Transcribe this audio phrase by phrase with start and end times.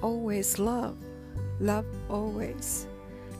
[0.00, 0.94] Always love,
[1.60, 2.84] love always。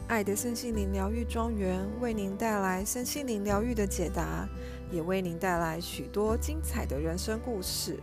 [0.09, 4.47] 爱的身心灵疗愈庄园为您带来身心灵疗愈的解答，
[4.90, 7.99] 也为您带来许多精彩的人生故事。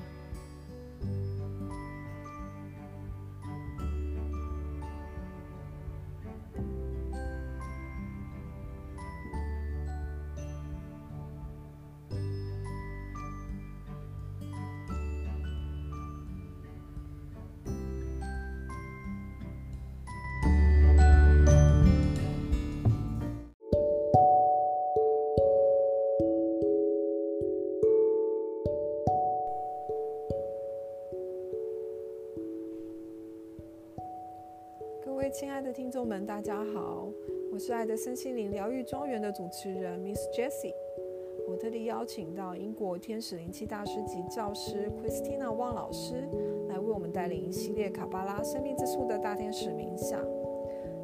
[37.98, 40.76] 身心灵疗愈庄园的主持人 Miss Jessie。
[41.48, 46.30] 我特地邀请到英国天使灵气大师级教师 Christina 汪老师
[46.70, 50.22] 来为我们带领一系列卡巴拉生命之树的大天使冥想。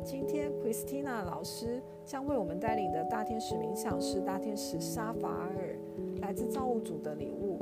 [0.04, 5.76] 今天 Christina 老师将为我们带领的大天使冥想是大天使沙法尔，
[6.22, 7.58] 来自造物主的礼物。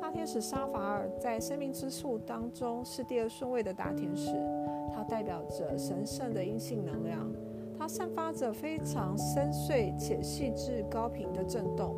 [0.00, 4.30] 大天使沙法尔在生命之树当中是第二顺位的大天使。
[4.90, 7.30] 它代表着神圣的阴性能量，
[7.84, 11.94] 它散发着非常深邃且细致、高频的震动。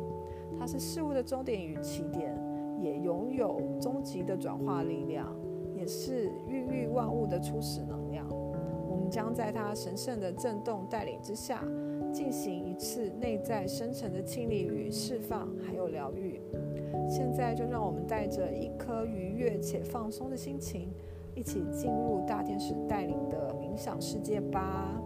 [0.59, 2.37] 它是事物的终点与起点，
[2.77, 5.33] 也拥有终极的转化力量，
[5.73, 8.27] 也是孕育万物的初始能量。
[8.29, 11.63] 我们将在它神圣的震动带领之下，
[12.11, 16.41] 进行一次内在深层的清理与释放，还有疗愈。
[17.09, 20.89] 现在就让我们带着一颗愉悦且放松的心情。
[21.33, 25.01] 一起进入大天使带领的冥想世界吧。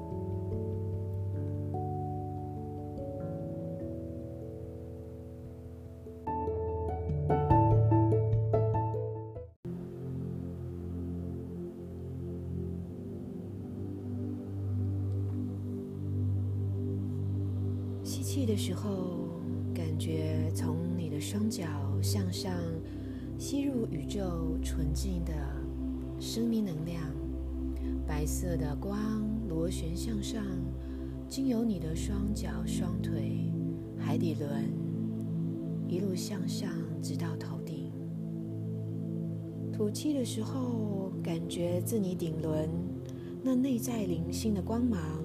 [18.11, 19.29] 吸气的时候，
[19.73, 21.63] 感觉从你的双脚
[22.01, 22.51] 向上
[23.39, 25.31] 吸入宇宙纯净的。
[26.19, 27.01] 生命能量，
[28.05, 28.99] 白色的光
[29.47, 30.43] 螺旋向上，
[31.29, 33.49] 经由你的双脚、双腿、
[33.97, 34.69] 海底轮，
[35.87, 36.69] 一路向上，
[37.01, 37.93] 直到头顶。
[39.71, 42.69] 吐气的时候，感觉自你顶轮
[43.41, 45.20] 那内在灵性的光芒，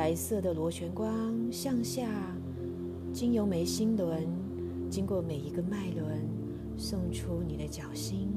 [0.00, 1.12] 白色的螺旋光
[1.52, 2.08] 向下，
[3.12, 4.26] 经由眉心轮，
[4.88, 6.26] 经过每一个脉轮，
[6.74, 8.30] 送出你的脚心。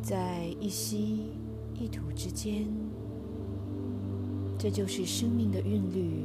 [0.00, 1.32] 在一吸
[1.74, 2.68] 一吐之间，
[4.56, 6.22] 这就是生命的韵律，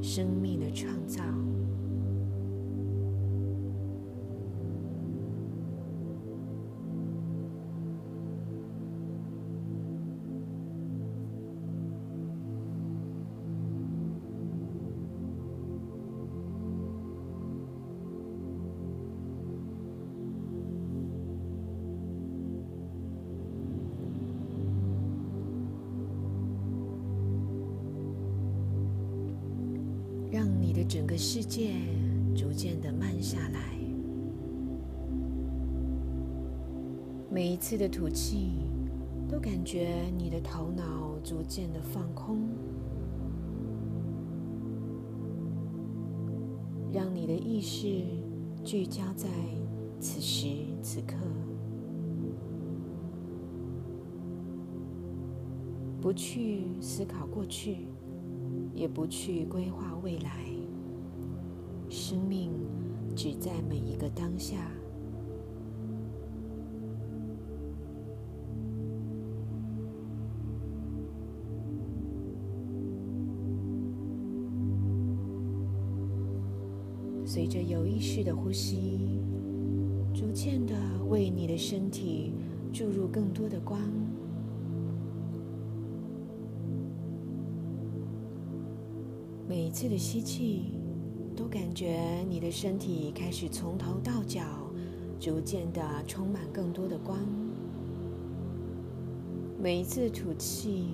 [0.00, 1.24] 生命的创造。
[37.98, 38.52] 吐气，
[39.28, 42.48] 都感觉你的头脑逐渐的放空，
[46.92, 48.04] 让你的意识
[48.62, 49.28] 聚焦在
[49.98, 50.46] 此时
[50.80, 51.16] 此刻，
[56.00, 57.88] 不去思考过去。
[58.74, 60.30] 也不去规划未来，
[61.88, 62.52] 生命
[63.16, 64.70] 只在每一个当下。
[77.98, 79.20] 随着有意识的呼吸，
[80.14, 80.74] 逐渐的
[81.08, 82.32] 为你的身体
[82.72, 83.80] 注入更多的光。
[89.48, 90.74] 每一次的吸气，
[91.34, 91.98] 都感觉
[92.28, 94.42] 你的身体开始从头到脚，
[95.18, 97.18] 逐渐的充满更多的光。
[99.60, 100.84] 每一次吐气，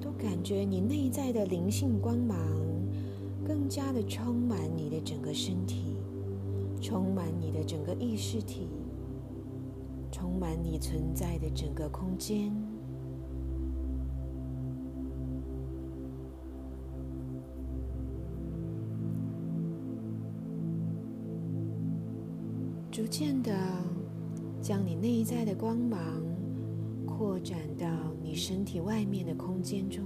[0.00, 2.38] 都感觉你内在的灵性光芒，
[3.44, 5.96] 更加的充满你的整个身体，
[6.80, 8.68] 充满你的整个意识体，
[10.10, 12.52] 充满你存在的整个空间。
[22.90, 23.52] 逐渐的，
[24.60, 26.00] 将你内在的光芒
[27.06, 27.86] 扩展到
[28.22, 30.04] 你身体外面的空间中。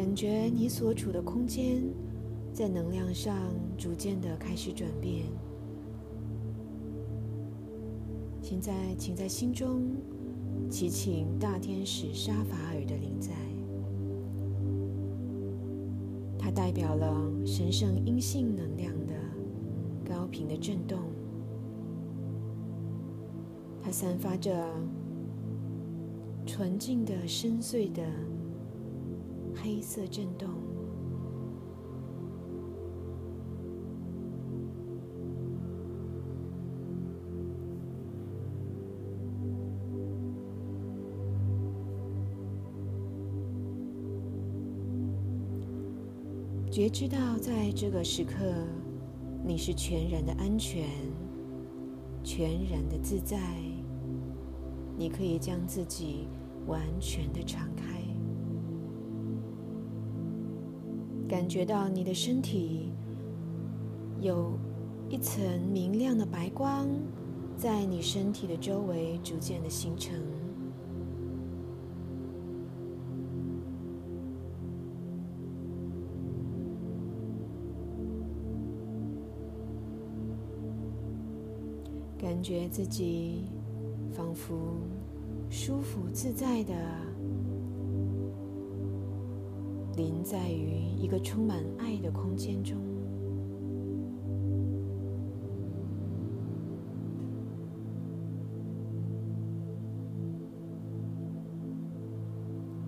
[0.00, 1.82] 感觉你所处的空间
[2.54, 3.36] 在能量上
[3.76, 5.26] 逐渐的开始转变。
[8.40, 9.92] 现在，请在心中
[10.70, 13.32] 祈请大天使沙法尔的灵在，
[16.38, 17.14] 它代表了
[17.44, 19.12] 神圣阴性能量的
[20.08, 20.98] 高频的震动，
[23.82, 24.66] 它散发着
[26.46, 28.02] 纯净的深邃的。
[29.72, 30.48] 黑色震动，
[46.68, 48.34] 觉知到在这个时刻，
[49.46, 50.84] 你是全然的安全，
[52.24, 53.38] 全然的自在，
[54.98, 56.26] 你可以将自己
[56.66, 57.99] 完全的敞开。
[61.50, 62.92] 觉到你的身体
[64.20, 64.56] 有
[65.08, 65.42] 一层
[65.72, 66.88] 明亮的白光
[67.56, 70.14] 在你身体的周围逐渐的形成。
[82.16, 83.50] 感觉自己
[84.12, 84.54] 仿佛
[85.50, 87.19] 舒服自在的。
[89.96, 92.76] 临在于一个充满爱的空间中。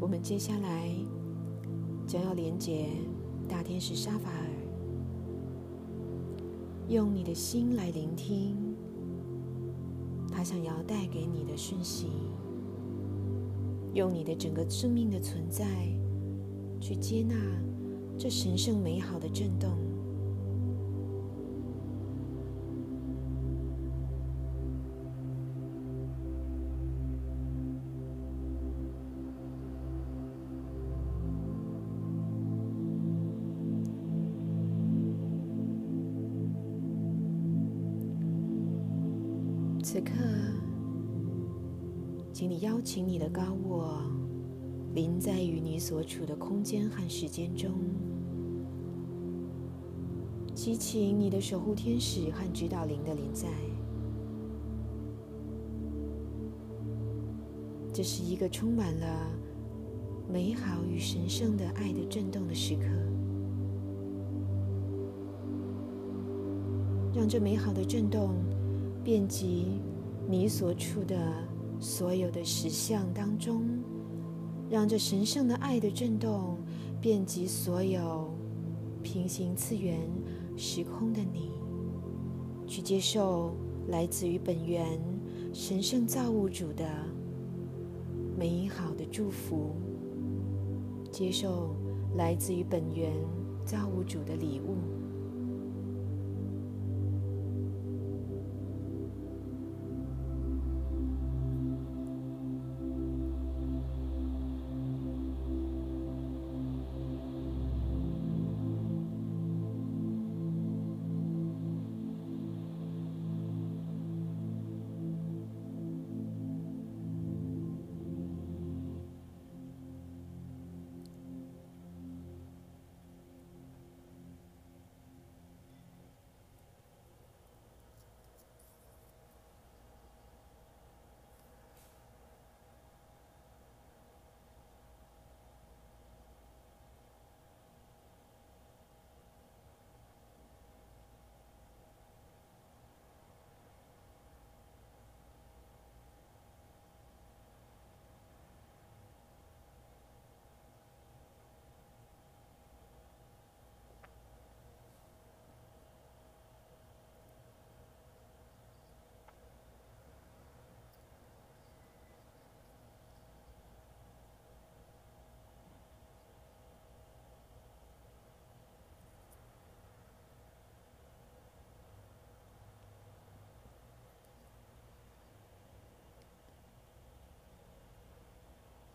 [0.00, 0.90] 我们接下来
[2.06, 2.88] 将要连接
[3.48, 4.46] 大天使沙法尔，
[6.88, 8.56] 用你的心来聆听
[10.28, 12.08] 他想要带给你的讯息，
[13.94, 15.64] 用你的整个生命的存在。
[16.82, 17.36] 去接纳
[18.18, 19.70] 这神圣美好的震动。
[39.84, 40.12] 此刻，
[42.32, 44.11] 请你邀请你的高我。
[45.82, 47.72] 所处的空间和时间中，
[50.54, 53.48] 激请你的守护天使和指导灵的临在。
[57.92, 59.26] 这是一个充满了
[60.32, 62.84] 美好与神圣的爱的震动的时刻，
[67.12, 68.36] 让这美好的震动
[69.02, 69.80] 遍及
[70.28, 71.16] 你所处的
[71.80, 73.81] 所有的实相当中。
[74.72, 76.56] 让这神圣的爱的震动
[76.98, 78.32] 遍及所有
[79.02, 79.98] 平行次元
[80.56, 81.50] 时空的你，
[82.66, 83.54] 去接受
[83.88, 84.98] 来自于本源
[85.52, 86.86] 神圣造物主的
[88.34, 89.72] 美好的祝福，
[91.10, 91.76] 接受
[92.16, 93.12] 来自于本源
[93.66, 94.78] 造物主的礼物。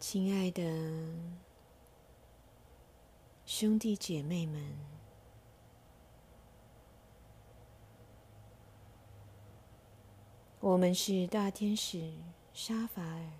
[0.10, 0.64] 亲爱的
[3.46, 4.74] 兄弟姐妹们，
[10.62, 12.14] 我们是大天使
[12.54, 13.32] 沙法尔。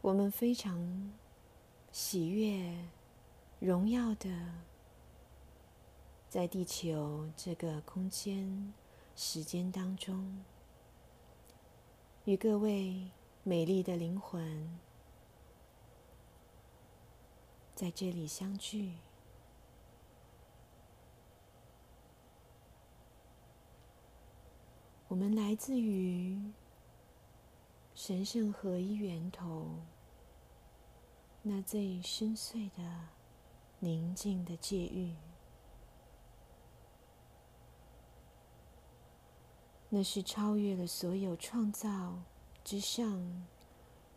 [0.00, 1.12] 我们非常
[1.92, 2.76] 喜悦，
[3.60, 4.28] 荣耀的
[6.28, 8.74] 在地球这个空间、
[9.14, 10.44] 时间当中。
[12.28, 13.10] 与各位
[13.42, 14.78] 美丽的灵魂
[17.74, 18.92] 在这里相聚。
[25.08, 26.38] 我们来自于
[27.94, 29.78] 神圣合一源头。
[31.40, 33.08] 那最深邃的、
[33.78, 35.14] 宁静的界域，
[39.90, 42.22] 那是超越了所有创造
[42.62, 43.46] 之上，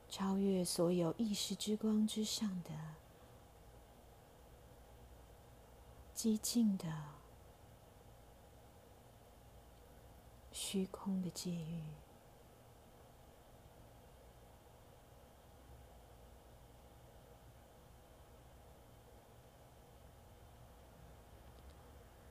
[0.09, 2.71] 超越所有意识之光之上的
[6.13, 6.85] 寂静的
[10.51, 11.81] 虚空的界域。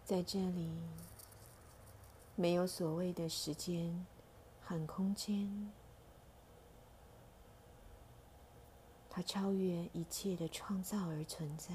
[0.04, 0.70] 在这里，
[2.40, 4.06] 没有所谓的时间
[4.62, 5.70] 和空间，
[9.10, 11.74] 它超越一切的创造而存在。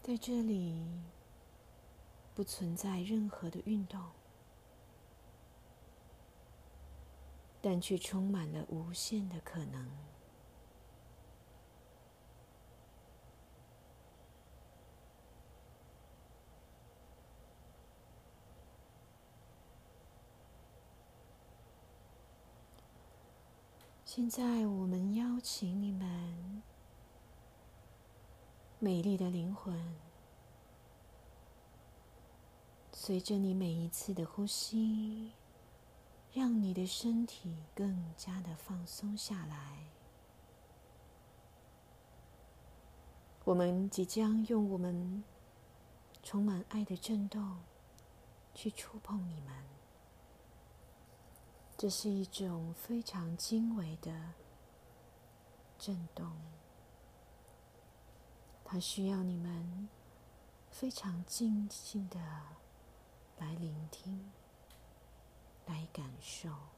[0.00, 0.82] 在这里，
[2.34, 4.00] 不存在任何的运动。
[7.66, 9.90] 但却充满了无限的可能。
[24.04, 26.62] 现在，我们邀请你们，
[28.78, 29.96] 美丽的灵魂，
[32.92, 35.32] 随着你每一次的呼吸。
[36.34, 39.84] 让你的身体更加的放松下来。
[43.44, 45.22] 我们即将用我们
[46.24, 47.60] 充满爱的震动
[48.52, 49.54] 去触碰你们。
[51.76, 54.32] 这是一种非常精微的
[55.78, 56.32] 震动，
[58.64, 59.88] 它需要你们
[60.70, 62.18] 非常静静的
[63.38, 64.32] 来聆听。
[65.66, 66.73] 来感受。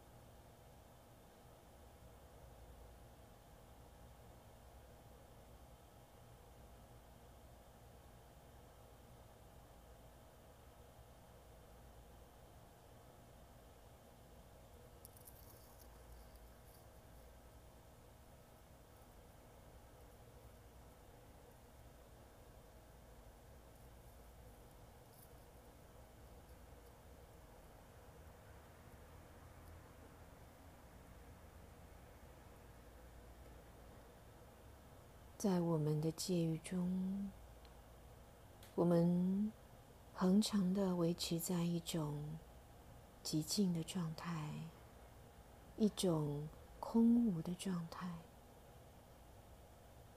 [35.39, 37.31] 在我们的界域中，
[38.75, 39.53] 我们
[40.15, 42.39] 恒常的维持在一种
[43.23, 44.51] 极静的状态，
[45.77, 46.49] 一种
[46.81, 48.09] 空无的状态，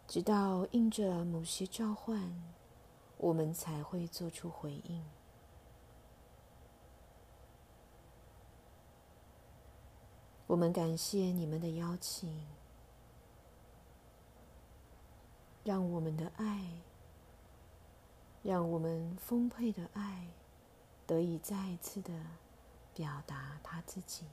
[0.08, 2.42] 直到应着某些召唤，
[3.18, 5.04] 我们才会做出回应。
[10.48, 12.59] 我们感谢你们的邀请。
[15.70, 16.68] 让我们的爱，
[18.42, 20.26] 让我们丰沛的爱，
[21.06, 22.12] 得以再一次的
[22.96, 24.26] 表达他自己。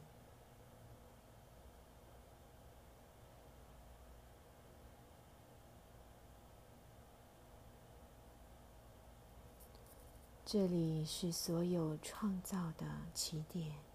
[10.46, 13.85] 这里是所有创造的起点。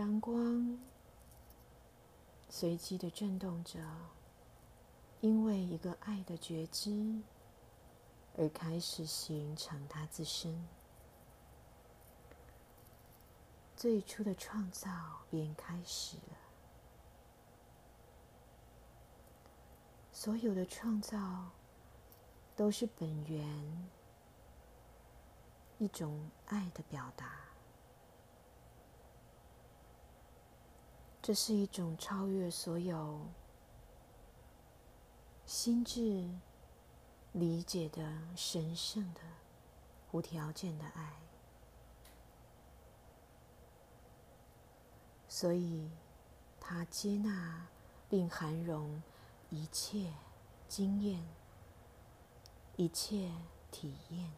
[0.00, 0.78] 当光
[2.48, 3.78] 随机的震动着，
[5.20, 7.20] 因为一个爱的觉知
[8.38, 10.66] 而开始形成它自身，
[13.76, 14.90] 最初的创造
[15.28, 16.38] 便开始了。
[20.12, 21.50] 所有的创造
[22.56, 23.88] 都是本源
[25.76, 27.49] 一种爱的表达。
[31.30, 33.20] 这是一种超越所有
[35.46, 36.28] 心智
[37.34, 38.02] 理解的
[38.34, 39.20] 神圣的、
[40.10, 41.12] 无条件的爱，
[45.28, 45.88] 所以
[46.58, 47.68] 他接纳
[48.08, 49.00] 并涵容
[49.50, 50.12] 一切
[50.66, 51.24] 经验、
[52.74, 53.30] 一切
[53.70, 54.32] 体验。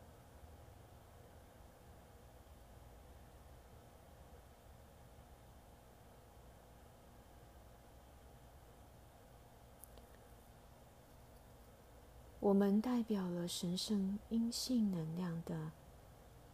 [12.43, 15.71] 我们代表了神圣阴性能量的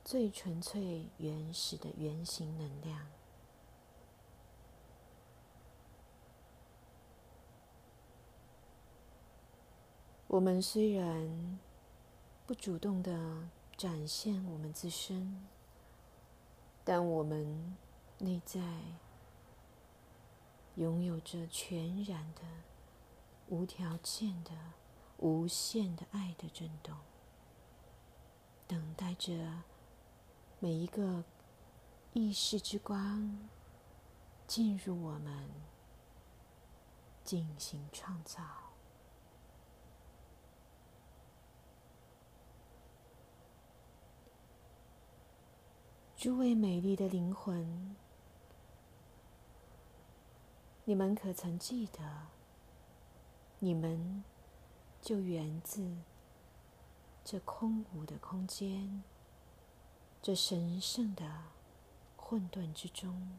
[0.05, 3.07] 最纯粹、原始的原型能量。
[10.27, 11.59] 我们虽然
[12.47, 15.43] 不主动的展现我们自身，
[16.85, 17.75] 但我们
[18.19, 18.61] 内在
[20.75, 22.43] 拥有着全然的、
[23.49, 24.51] 无条件的。
[25.19, 26.97] 无限的爱的震动，
[28.69, 29.65] 等待着
[30.61, 31.25] 每一个
[32.13, 33.49] 意识之光
[34.47, 35.51] 进入我们，
[37.25, 38.43] 进行创造。
[46.17, 47.97] 诸位美丽的灵魂，
[50.85, 52.29] 你们可曾记得，
[53.59, 54.23] 你们？
[55.01, 55.97] 就源自
[57.25, 59.03] 这空无的空间，
[60.21, 61.45] 这神圣的
[62.17, 63.31] 混沌之中。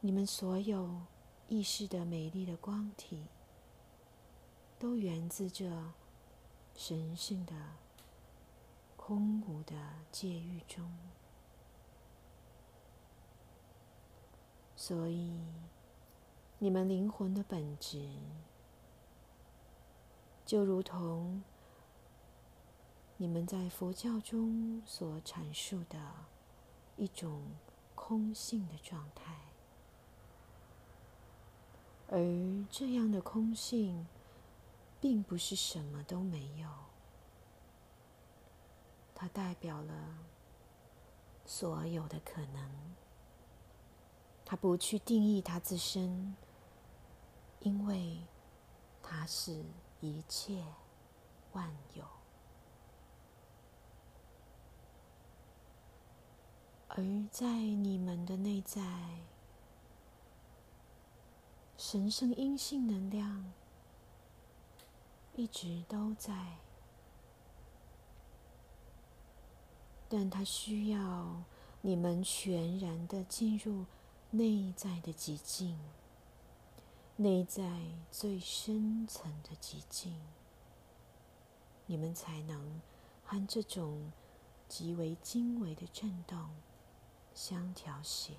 [0.00, 1.02] 你们所有
[1.48, 3.26] 意识的美丽的光体，
[4.78, 5.92] 都源自这
[6.74, 7.54] 神圣的
[8.96, 9.74] 空无的
[10.10, 10.96] 界域中。
[14.74, 15.40] 所以，
[16.58, 18.08] 你们灵魂的本质。
[20.44, 21.42] 就如同
[23.16, 25.98] 你们在佛教中所阐述的
[26.96, 27.42] 一种
[27.94, 29.34] 空性的状态，
[32.08, 32.18] 而
[32.68, 34.06] 这样的空性，
[35.00, 36.68] 并不是什么都没有，
[39.14, 40.18] 它代表了
[41.46, 42.70] 所有的可能。
[44.44, 46.36] 它不去定义它自身，
[47.60, 48.18] 因为
[49.00, 49.64] 它是。
[50.04, 50.64] 一切
[51.52, 52.04] 万有，
[56.88, 56.96] 而
[57.30, 58.82] 在你们的内在，
[61.76, 63.52] 神圣阴性能量
[65.36, 66.58] 一直都在，
[70.08, 71.44] 但它需要
[71.80, 73.86] 你们全然的进入
[74.32, 75.78] 内在的极境。
[77.22, 77.62] 内在
[78.10, 80.20] 最深层的寂静，
[81.86, 82.80] 你们才能
[83.22, 84.10] 和这种
[84.66, 86.50] 极为精微的震动
[87.32, 88.32] 相调谐。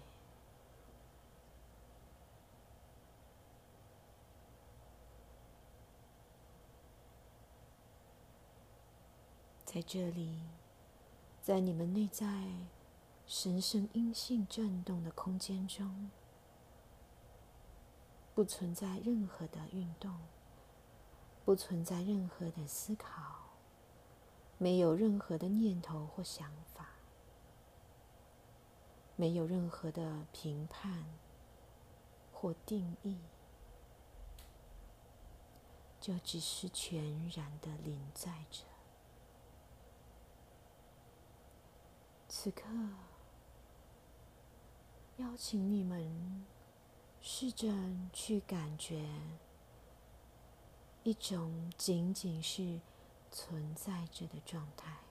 [9.64, 10.42] 在这里，
[11.42, 12.50] 在你们内在
[13.26, 16.12] 神圣阴性震动的空间中。
[18.36, 20.12] 不存在任何的运动，
[21.46, 23.52] 不存在任何的思考，
[24.58, 26.90] 没有任何的念头或想法，
[29.16, 31.06] 没有任何的评判
[32.32, 33.20] 或定义，
[36.02, 38.64] 就只是全然的临在着。
[42.28, 42.64] 此刻，
[45.18, 46.48] 邀请你们。
[47.26, 47.74] 试着
[48.12, 49.06] 去感觉
[51.04, 52.82] 一种仅仅是
[53.32, 55.03] 存在着的状态。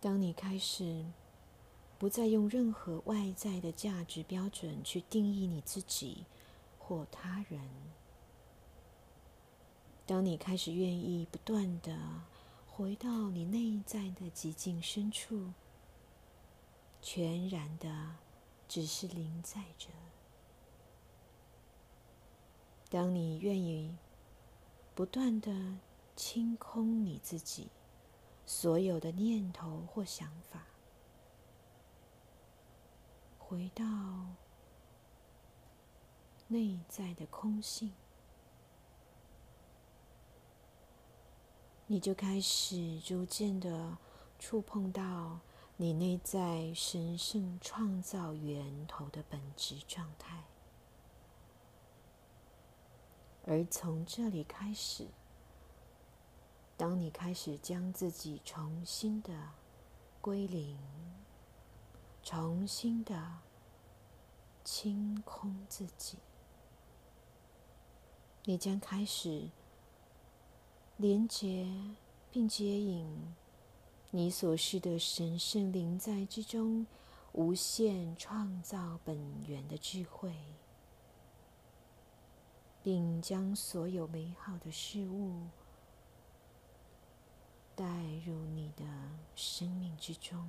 [0.00, 1.04] 当你开始
[1.98, 6.24] 不再用任何外在的价值标准去定义你自己
[6.78, 7.60] 或他人，
[10.06, 11.94] 当你开始愿意不断的
[12.66, 15.52] 回到你内在的极境深处，
[17.02, 18.16] 全然的
[18.66, 19.90] 只是临在着，
[22.88, 23.94] 当你愿意
[24.94, 25.76] 不断的
[26.16, 27.68] 清空你自己。
[28.52, 30.66] 所有的念头或想法，
[33.38, 33.84] 回到
[36.48, 37.92] 内在的空性，
[41.86, 43.96] 你就开始逐渐的
[44.36, 45.38] 触碰到
[45.76, 50.42] 你内在神圣创造源头的本质状态，
[53.46, 55.06] 而从这里开始，
[56.80, 59.50] 当你开始将自己重新的
[60.18, 60.78] 归零。
[62.22, 63.38] 重新的
[64.64, 66.16] 清空自己，
[68.44, 69.50] 你将开始
[70.96, 71.70] 连接
[72.30, 73.34] 并接引
[74.10, 76.86] 你所示的神圣灵在之中
[77.32, 80.34] 无限创造本源的智慧，
[82.82, 85.42] 并将所有美好的事物
[87.80, 87.86] 带
[88.26, 88.84] 入你的
[89.34, 90.46] 生命之中。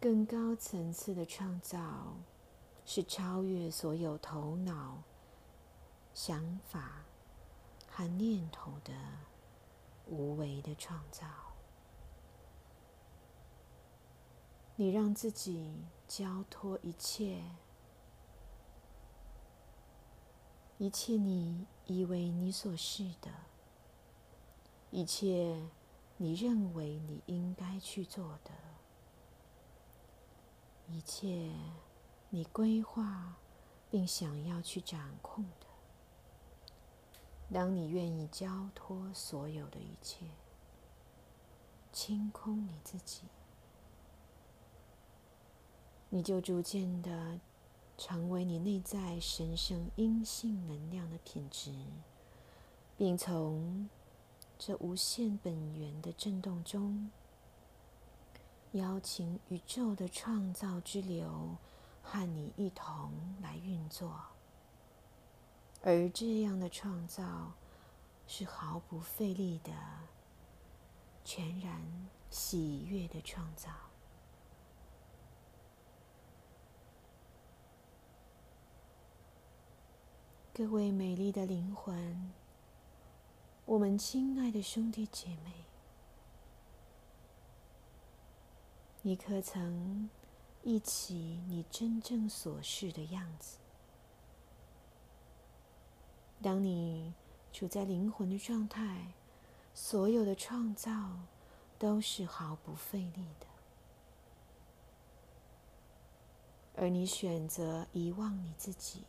[0.00, 2.16] 更高层次的创造，
[2.84, 5.04] 是超越所有头脑、
[6.12, 7.04] 想法
[7.88, 8.92] 和念头的
[10.08, 11.28] 无为的创造。
[14.74, 17.40] 你让自己交托一切，
[20.82, 23.30] 一切你以为你所是的，
[24.90, 25.62] 一切
[26.16, 28.50] 你认为你应该去做的。
[30.88, 31.52] 一切
[32.30, 33.36] 你规划
[33.92, 35.66] 并想要去掌控的，
[37.52, 40.26] 当你愿意交托所有的一切，
[41.92, 43.22] 清空你自己，
[46.08, 47.38] 你就逐渐的
[47.96, 51.72] 成为你内在神圣阴性能量的品质，
[52.96, 53.88] 并从
[54.58, 57.10] 这无限本源的震动中。
[58.72, 61.56] 邀请宇宙的创造之流
[62.02, 64.18] 和你一同来运作，
[65.82, 67.52] 而这样的创造
[68.26, 69.72] 是毫不费力的、
[71.22, 73.68] 全然喜悦的创造。
[80.54, 82.30] 各位美丽的灵魂，
[83.64, 85.64] 我们亲爱的兄弟姐妹。
[89.00, 90.10] 你可曾
[90.62, 93.56] 忆起你真正所示的样子？
[96.42, 97.14] 当你
[97.50, 99.14] 处在灵魂的状态，
[99.72, 101.20] 所有的创造
[101.78, 103.46] 都是毫不费力的。
[106.76, 109.04] 而你选择遗忘你自己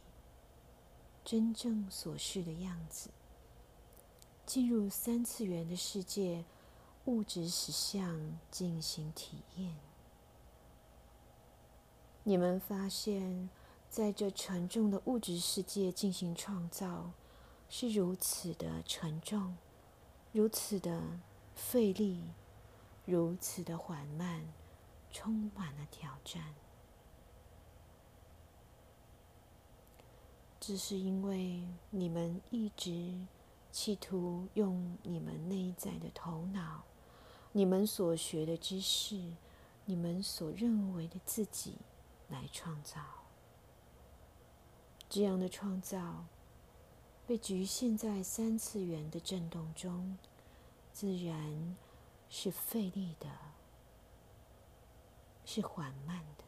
[1.23, 3.09] 真正所示的样子，
[4.45, 6.43] 进入三次元的世界。
[7.05, 9.75] 物质实相进行体验，
[12.23, 13.49] 你们发现，
[13.89, 17.11] 在这沉重的物质世界进行创造，
[17.67, 19.57] 是如此的沉重，
[20.31, 21.19] 如此的
[21.53, 22.23] 费力，
[23.03, 24.45] 如此的缓慢，
[25.11, 26.55] 充满了挑战。
[30.65, 33.27] 这是因为你们一直
[33.69, 36.85] 企图用你们内在的头脑。
[37.51, 39.33] 你们所学的知识，
[39.83, 41.79] 你们所认为的自己，
[42.29, 43.01] 来创造
[45.09, 46.23] 这样的创造，
[47.27, 50.17] 被局限在三次元的震动中，
[50.93, 51.75] 自然
[52.29, 53.27] 是费力的，
[55.43, 56.45] 是缓慢的。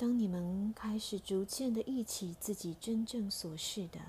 [0.00, 4.00] 当你们开始逐渐的忆起自己真正所示的。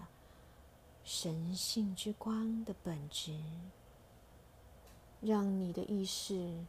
[1.04, 3.38] 神性之光的本质，
[5.20, 6.64] 让你的意识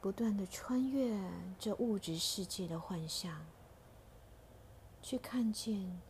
[0.00, 1.18] 不断的穿越
[1.58, 3.44] 这物质世界的幻象，
[5.02, 6.00] 去看见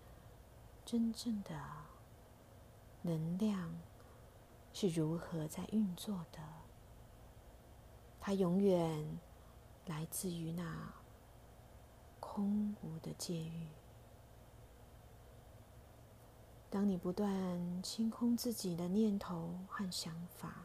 [0.84, 1.58] 真正的
[3.00, 3.72] 能量
[4.74, 6.40] 是如何在运作的。
[8.20, 9.18] 它永远
[9.86, 10.92] 来自于那
[12.34, 13.66] 空无的界域。
[16.70, 20.64] 当你不断清空自己的念头和想法，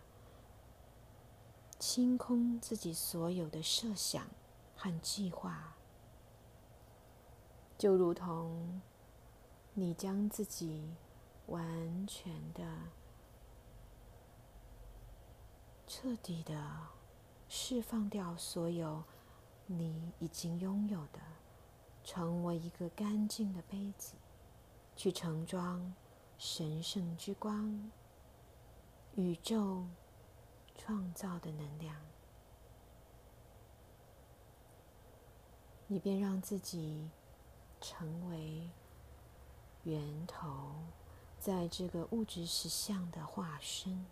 [1.77, 4.27] 清空自己所有的设想
[4.77, 5.75] 和计划，
[7.77, 8.81] 就如同
[9.73, 10.95] 你将自己
[11.47, 12.63] 完全的、
[15.85, 16.87] 彻底的
[17.49, 19.03] 释放掉所有
[19.65, 21.19] 你已经拥有的，
[22.07, 24.15] 成为一个干净的杯子。
[24.95, 25.93] 去盛装
[26.39, 27.91] 神圣之光、
[29.15, 29.85] 宇宙
[30.75, 31.95] 创造的能量，
[35.85, 37.11] 你便让自己
[37.79, 38.71] 成为
[39.83, 40.73] 源头，
[41.37, 44.03] 在这个物质实相的化身。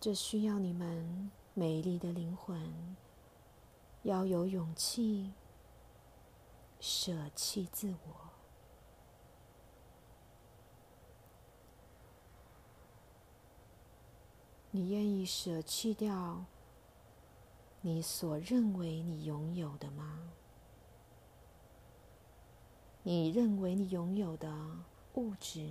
[0.00, 2.96] 这需要你们美丽的灵魂
[4.02, 5.32] 要有勇气
[6.80, 8.30] 舍弃自我。
[14.72, 16.44] 你愿意舍弃掉
[17.82, 20.32] 你所认为你拥有的吗？
[23.04, 24.52] 你认为你拥有的
[25.14, 25.70] 物质，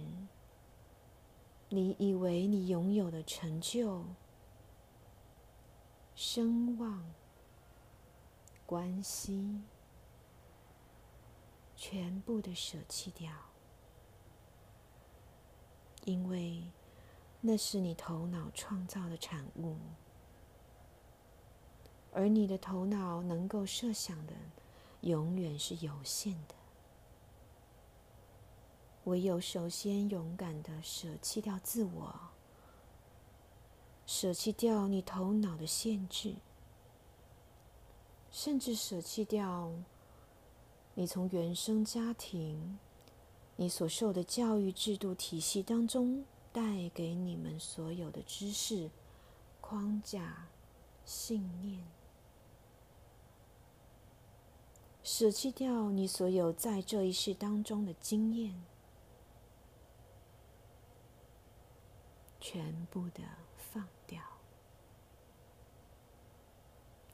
[1.67, 4.05] 你以为你拥有的成就？
[6.25, 7.03] 声望、
[8.65, 9.61] 关系，
[11.75, 13.29] 全部的舍弃掉，
[16.05, 16.63] 因为
[17.41, 19.75] 那是你头脑创造的产物，
[22.13, 24.33] 而你的头脑能够设想的，
[25.01, 26.55] 永远是有限的。
[29.03, 32.32] 唯有首先勇敢的舍弃掉自我。
[34.05, 36.35] 舍弃掉你头脑的限制，
[38.31, 39.71] 甚至舍弃掉
[40.95, 42.77] 你从原生家庭、
[43.55, 48.89] 你所受的教育制度体系当中带给你们所有的知识、
[49.61, 50.47] 框架、
[51.05, 51.83] 信念，
[55.01, 58.63] 舍弃掉你所有在这一世当中的经验，
[62.43, 63.23] 全部的。
[63.71, 64.21] 放掉。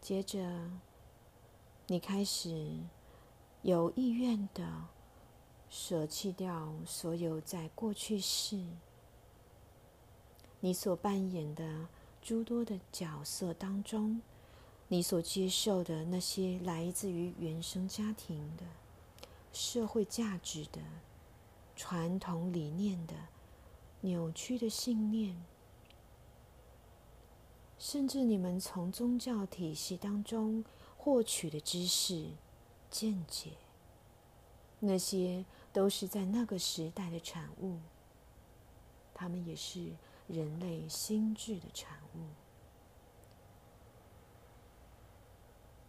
[0.02, 0.70] 接着，
[1.88, 2.80] 你开始
[3.62, 4.88] 有意愿的
[5.70, 8.62] 舍弃掉所有在过去式
[10.60, 11.88] 你所扮演的
[12.22, 14.22] 诸多的角色当中，
[14.90, 18.66] 你所接受的那些来自于原生家庭的
[19.54, 20.82] 社会价值的
[21.78, 23.14] 传统理念的
[24.02, 25.36] 扭曲的信念。
[27.78, 30.66] 甚至你们从宗教体系当中
[30.98, 32.32] 获取的知识、
[32.92, 33.52] 见解，
[34.80, 37.80] 那些都是在那个时代的产物，
[39.14, 39.94] 他们也是
[40.28, 42.20] 人类心智的产物。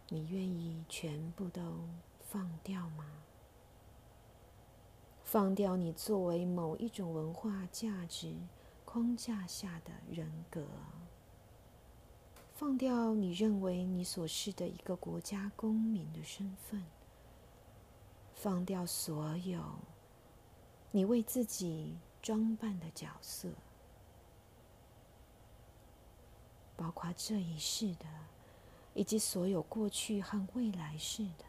[0.07, 1.61] 你愿意全部都
[2.19, 3.05] 放掉吗？
[5.31, 8.35] 放掉你作为某一种文化价值
[8.83, 10.67] 框架下的人格？
[12.53, 16.83] 放掉你认为你所是的一个国家公民的身份，
[18.35, 19.63] 放掉所有
[20.91, 23.47] 你为自己装扮的角色，
[26.75, 28.05] 包括这一世的，
[28.93, 31.45] 以及所有过去和未来世的。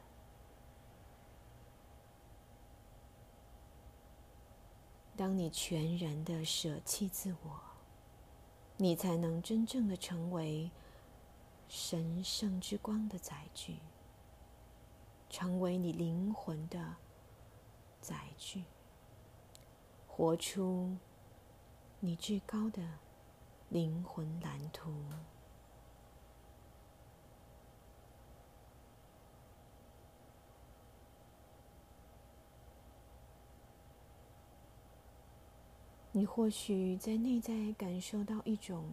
[5.16, 7.60] 当你全然的舍弃自我，
[8.76, 10.70] 你才能真正的成为。
[11.74, 13.78] 神圣之光的载具，
[15.30, 16.96] 成为你灵魂的
[17.98, 18.64] 载具，
[20.06, 20.94] 活出
[22.00, 22.82] 你至高的
[23.70, 24.92] 灵魂蓝图。
[36.12, 38.84] 你或许在内在感受到一种。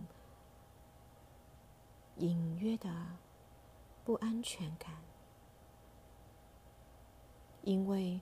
[2.18, 2.94] 隐约的
[4.04, 4.92] 不安全感，
[7.62, 8.20] 因为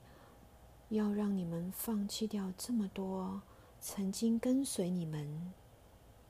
[0.90, 3.42] 要让你们放弃掉这么多
[3.80, 5.52] 曾经跟随你们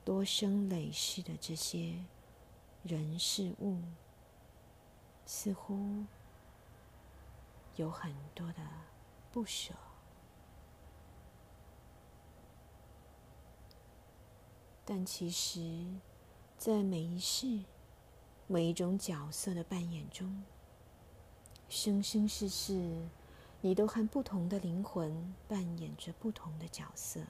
[0.03, 2.03] 多生累世的这些
[2.81, 3.77] 人事物，
[5.27, 6.05] 似乎
[7.75, 8.67] 有很多的
[9.31, 9.75] 不舍，
[14.89, 15.85] 但其实。
[16.57, 17.63] 在每一世、
[18.45, 20.43] 每一种角色的扮演中，
[21.69, 23.07] 生生世世，
[23.61, 27.21] 你都和不同的灵魂扮演着不同的角色。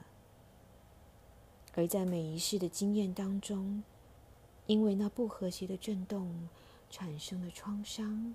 [1.76, 3.84] 而在每一世的经验当中，
[4.66, 6.48] 因为那不和谐的震动
[6.90, 8.34] 产生的创伤，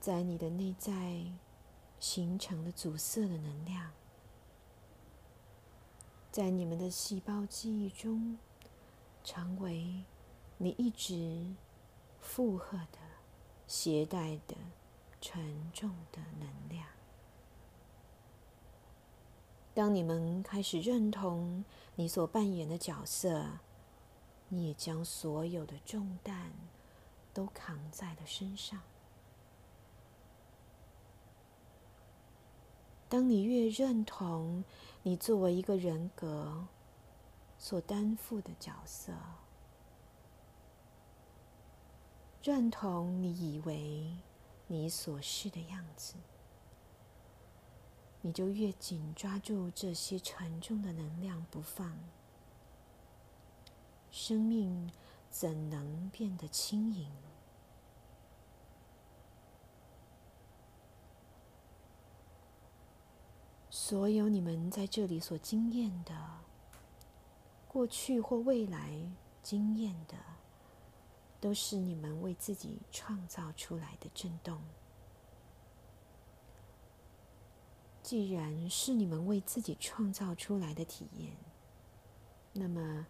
[0.00, 1.24] 在你的内在
[2.00, 3.92] 形成了阻塞的能量，
[6.34, 8.36] 在你们的细胞记忆中。
[9.22, 10.04] 成为
[10.58, 11.54] 你一直
[12.20, 12.98] 负荷的、
[13.66, 14.54] 携带的
[15.18, 16.86] 沉重的能量。
[19.72, 23.60] 当你们开始认同你所扮演的角色，
[24.48, 26.52] 你也将所有的重担
[27.32, 28.82] 都扛在了身上。
[33.08, 34.62] 当你越认同
[35.06, 36.66] 你作为一个人格
[37.58, 39.12] 所担负的角色，
[42.42, 44.16] 认同你以为
[44.66, 46.14] 你所是的样子，
[48.22, 51.98] 你就越紧抓住这些沉重的能量不放，
[54.10, 54.90] 生命
[55.30, 57.10] 怎能变得轻盈？
[63.86, 66.14] 所有你们在这里所经验的，
[67.68, 68.98] 过去或未来
[69.42, 70.16] 经验的，
[71.38, 74.58] 都是你们为自己创造出来的震动。
[78.02, 81.36] 既然是你们为自己创造出来的体验，
[82.54, 83.06] 那么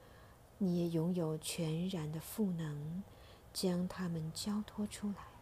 [0.59, 3.05] 你也拥有全然的赋能，
[3.53, 5.34] 将它们交托出来。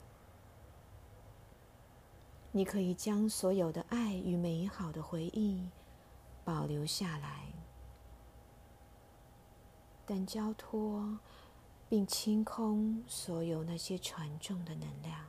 [2.55, 5.71] 你可以将所有的爱与美好的回忆
[6.45, 7.47] 保留下来，
[10.05, 11.19] 但交托
[11.89, 15.27] 并清空所有那些沉重的能量。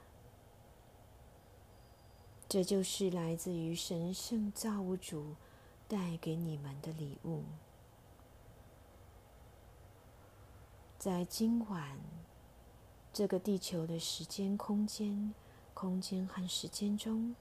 [2.50, 5.36] 这就是来自于神圣造物主
[5.88, 7.44] 带给你们的礼物。
[11.00, 11.98] 在今晚
[13.14, 15.34] 这个地球的时间空间。
[15.84, 17.36] 空间和时间中，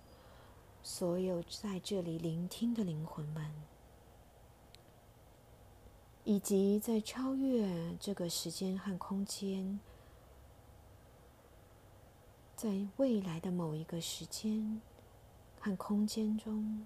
[0.83, 3.55] 所有在这里聆听的灵魂们，
[6.25, 9.79] 以及在超越这个时间和空间，
[12.57, 14.83] 在未来的某一个时间
[15.61, 16.85] 和空间中，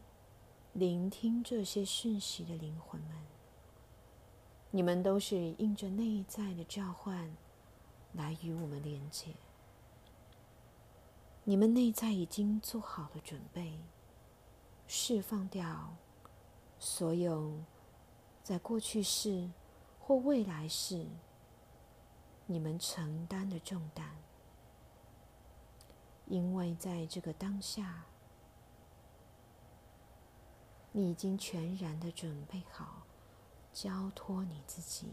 [0.74, 3.16] 聆听这些讯息的灵魂们，
[4.70, 7.34] 你们都是应着内在的召唤
[8.12, 9.30] 来与我们连接。
[11.48, 13.78] 你们内在已经做好了准备，
[14.88, 15.94] 释放掉
[16.76, 17.62] 所有
[18.42, 19.48] 在过去式
[20.00, 21.06] 或未来式
[22.46, 24.16] 你们承担的重担，
[26.26, 28.06] 因为在这个当下，
[30.90, 33.04] 你已经全然的准备好
[33.72, 35.12] 交托你自己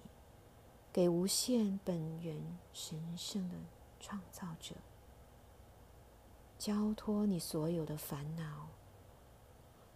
[0.91, 3.55] 给无限本源神圣的
[3.99, 4.73] 创造者。
[6.63, 8.69] 交托你所有的烦恼，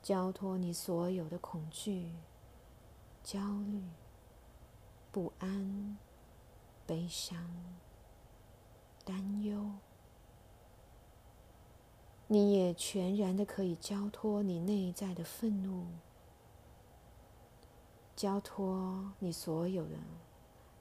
[0.02, 2.12] 交托你所有的恐惧、
[3.24, 3.82] 焦虑、
[5.10, 5.98] 不安、
[6.86, 7.50] 悲伤、
[9.06, 9.76] 担忧。
[12.28, 15.86] 你也全然的可以交托你内在的愤怒，
[18.14, 19.96] 交托你所有的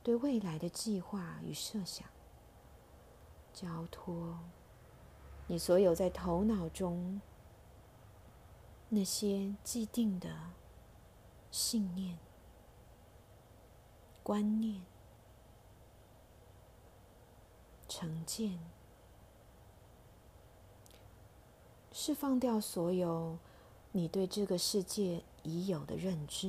[0.02, 2.08] 对未来的计划与设想，
[3.52, 4.40] 交托。
[5.48, 7.20] 你所有在头脑中
[8.88, 10.28] 那些既定的
[11.50, 12.18] 信念、
[14.22, 14.82] 观念、
[17.88, 18.58] 成见，
[21.92, 23.38] 释放掉所有
[23.92, 26.48] 你对这个世界已有的认知，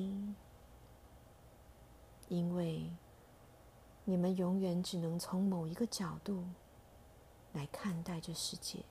[2.30, 2.92] 因为
[4.06, 6.44] 你们永远只能从某一个角度。
[7.58, 8.86] 来看待这世界，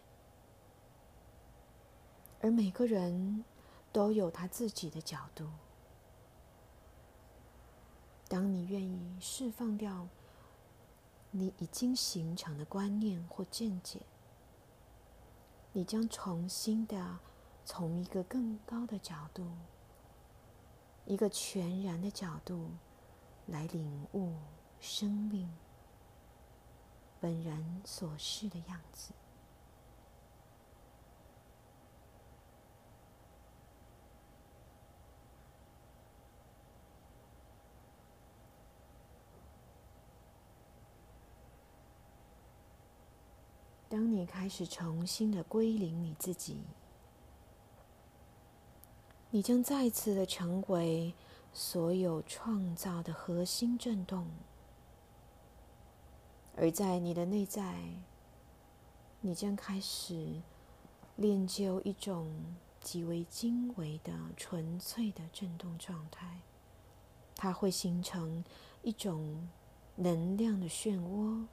[2.40, 3.44] 而每个人
[3.92, 5.48] 都有他自己的角度。
[8.28, 10.08] 当你愿意释放掉
[11.30, 14.00] 你已经形成的观念或见解，
[15.72, 17.20] 你将重新的
[17.64, 19.46] 从一个更高的角度，
[21.04, 22.70] 一个全然的角度
[23.46, 24.34] 来领悟
[24.80, 25.48] 生命。
[27.26, 29.12] 本人所示的样子。
[43.88, 46.62] 当你开始重新的归零你自己，
[49.30, 51.12] 你将再次的成为
[51.52, 54.28] 所有创造的核心震动。
[56.56, 57.76] 而在你的内在，
[59.20, 60.40] 你将开始
[61.16, 62.32] 练就一种
[62.80, 66.40] 极为精微的纯粹的振动状态，
[67.34, 68.42] 它会形成
[68.82, 69.48] 一种
[69.96, 71.46] 能量的漩涡，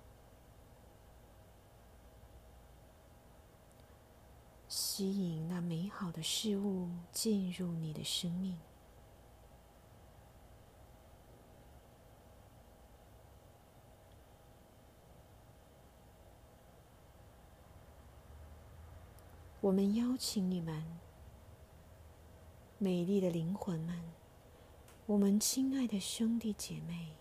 [4.70, 8.58] 吸引那美好的事物进入你的生命。
[19.64, 20.84] 我们邀请你们，
[22.78, 23.98] 美丽的灵魂们，
[25.06, 27.16] 我们亲爱的兄弟姐妹，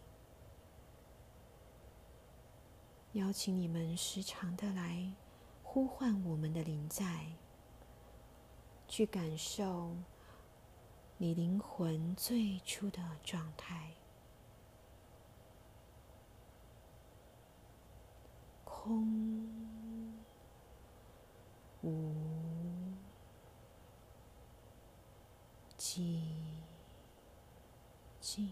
[3.13, 5.13] 邀请你们时常的来
[5.63, 7.29] 呼唤我们的灵在，
[8.89, 9.95] 去感受
[11.19, 13.93] 你灵魂最初的状态，
[18.65, 19.82] 空。
[21.83, 22.13] 无
[25.77, 26.21] 寂
[28.21, 28.51] 静，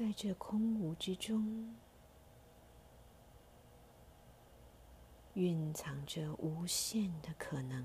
[0.00, 1.76] 在这空无之中，
[5.34, 7.84] 蕴藏着无限的可能。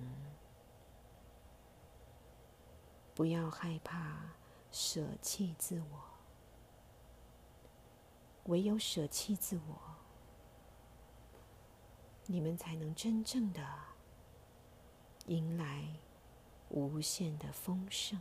[3.13, 4.29] 不要害怕
[4.71, 6.03] 舍弃自我，
[8.45, 9.77] 唯有舍弃自我，
[12.27, 13.61] 你们才能真正的
[15.25, 15.99] 迎来
[16.69, 18.17] 无限的丰盛。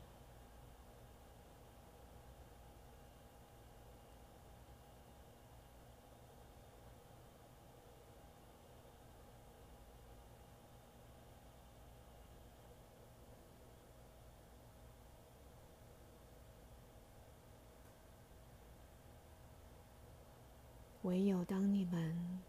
[21.14, 22.40] 唯有当你们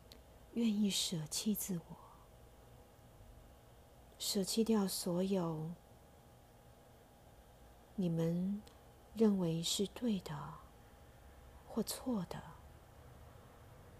[0.53, 1.97] 愿意舍弃自我，
[4.17, 5.69] 舍弃掉所有
[7.95, 8.59] 你们
[9.13, 10.35] 认为是对的
[11.67, 12.41] 或错的，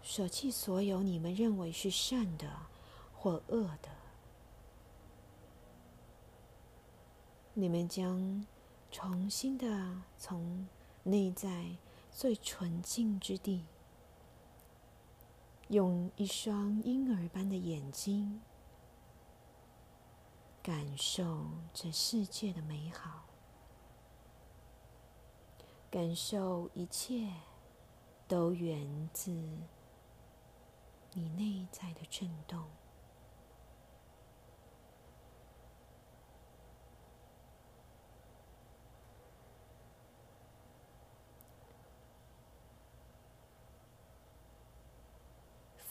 [0.02, 2.66] 舍弃所有你们认为是善的
[3.14, 3.88] 或恶的，
[7.54, 8.44] 你们将
[8.90, 10.66] 重新的从
[11.04, 11.76] 内在
[12.10, 13.64] 最纯净之地。
[15.68, 18.40] 用一双婴儿般的眼睛，
[20.62, 21.44] 感受
[21.74, 23.24] 这世界的美好，
[25.90, 27.32] 感受一切
[28.28, 29.30] 都源自
[31.12, 32.64] 你内在的震动。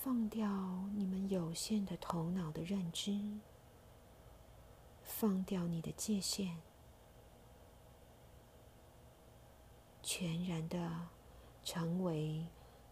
[0.06, 0.48] 放掉
[0.94, 3.40] 你们有限的头脑的认知，
[5.02, 6.58] 放掉你的界限，
[10.04, 11.08] 全然的
[11.64, 12.46] 成为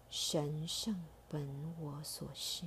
[0.09, 1.47] 神圣本
[1.79, 2.65] 我所示。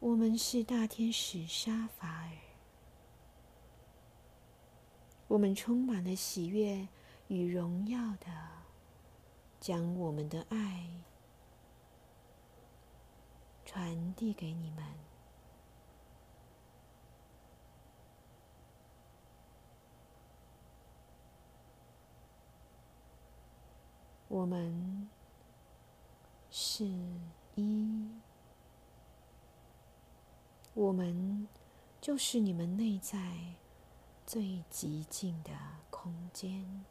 [0.00, 2.43] 我们是大天使沙法尔。
[5.34, 6.86] 我们充满了喜悦
[7.26, 8.26] 与荣耀的，
[9.58, 10.88] 将我们的爱
[13.64, 14.84] 传递给你们。
[24.28, 25.10] 我们
[26.48, 26.84] 是
[27.56, 28.08] 一，
[30.74, 31.48] 我们
[32.00, 33.56] 就是你们内在。
[34.26, 35.50] 最极静的
[35.90, 36.84] 空间，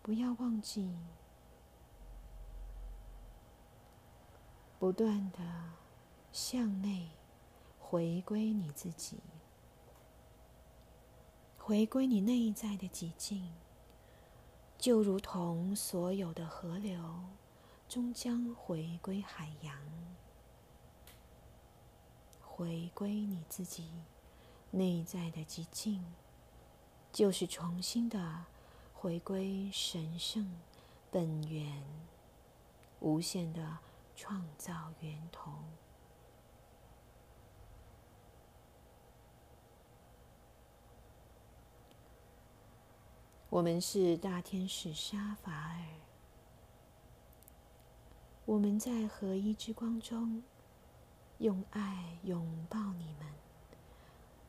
[0.00, 0.96] 不要忘记，
[4.78, 5.38] 不断的
[6.30, 7.10] 向内
[7.80, 9.18] 回归你自己，
[11.58, 13.52] 回归你内在的极静，
[14.78, 17.24] 就如同所有的河流
[17.88, 19.76] 终将回归海洋。
[22.60, 23.88] 回归你自己
[24.70, 26.04] 内在的寂静，
[27.10, 28.44] 就是重新的
[28.92, 30.60] 回归神圣
[31.10, 31.82] 本源、
[33.00, 33.78] 无限的
[34.14, 35.50] 创造源头。
[43.48, 45.82] 我们是大天使沙法尔，
[48.44, 50.42] 我们在合一之光中。
[51.40, 53.26] 用爱拥抱你们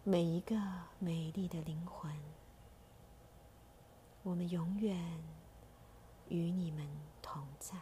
[0.03, 0.57] 每一个
[0.99, 2.13] 美丽的灵魂。
[4.23, 5.23] 我们永远
[6.27, 6.85] 与你们
[7.21, 7.77] 同在。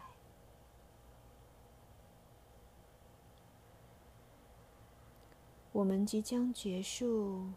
[5.71, 7.49] 我们即将结束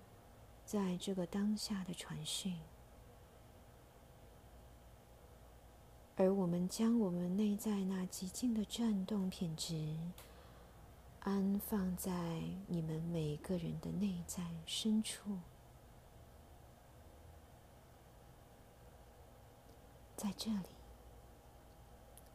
[0.65, 2.59] 在这个当下的传讯，
[6.17, 9.95] 而我们将我们内在那极静的震动品质
[11.25, 12.11] 安放在
[12.67, 15.39] 你们每个人的内在深处，
[20.17, 20.69] 在这里，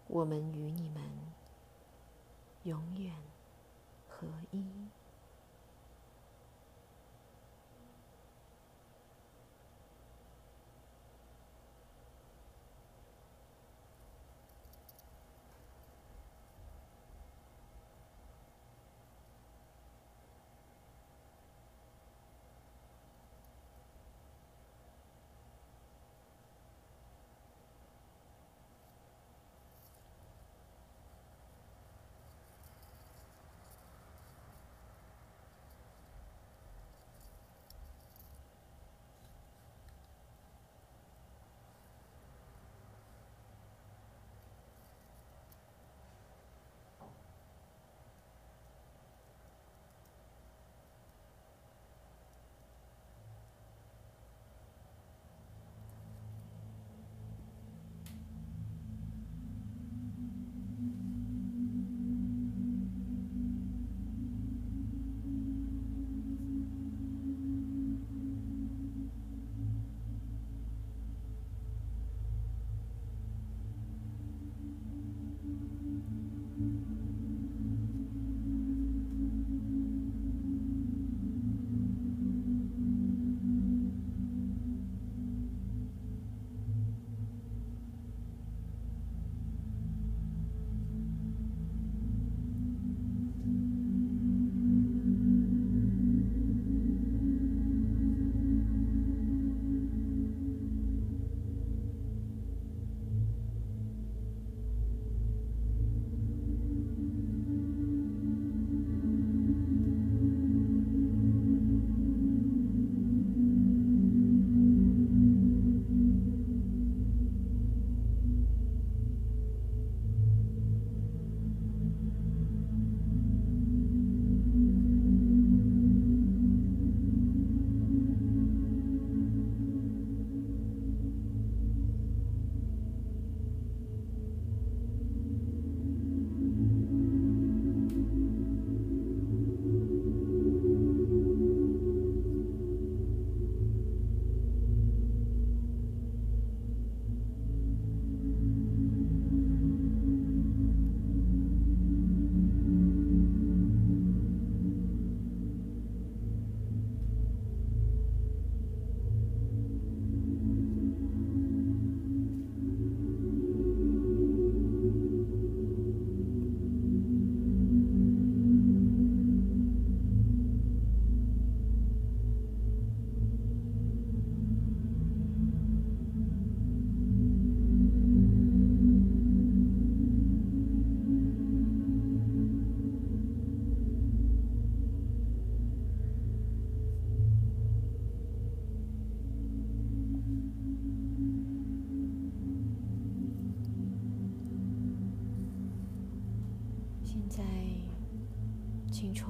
[0.07, 1.03] 我们与你们
[2.63, 3.13] 永远
[4.07, 4.87] 合一。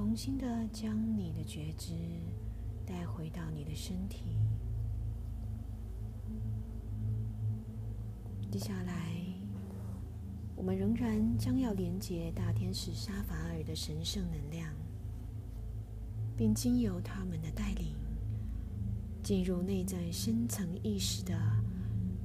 [0.08, 1.92] 重新的将你的觉知
[2.86, 4.38] 带回到你的身体。
[8.50, 9.12] 接下来，
[10.56, 14.74] 我们仍然将要连接大天使沙法尔的神圣能量，
[16.38, 17.94] 并经由他们的带领，
[19.22, 21.38] 进入内在深层意识的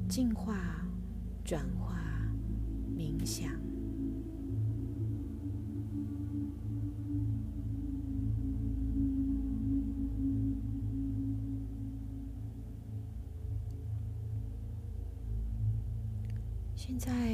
[0.07, 0.87] 净化、
[1.43, 1.99] 转化、
[2.97, 3.51] 冥想。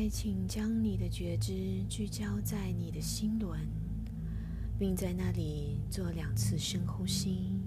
[0.10, 3.60] 请将你的觉知聚焦在你的心轮，
[4.80, 7.62] 并在那里做两次深呼吸。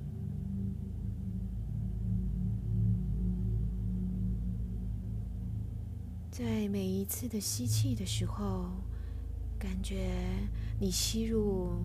[6.31, 8.71] 在每一次的吸气的时候，
[9.59, 10.11] 感觉
[10.81, 11.85] 你吸入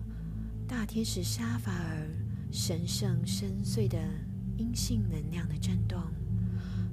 [0.66, 2.08] 大天使沙法尔
[2.50, 3.96] 神圣深邃的
[4.56, 6.02] 阴性能量的震动。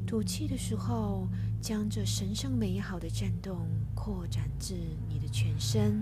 [0.05, 1.27] 吐气的时候，
[1.65, 4.75] 将这神圣美好的震动扩展至
[5.09, 5.99] 你的全身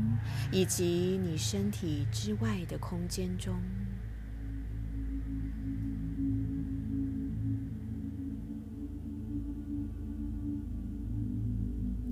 [0.51, 3.55] 以及你身体之外的空间中。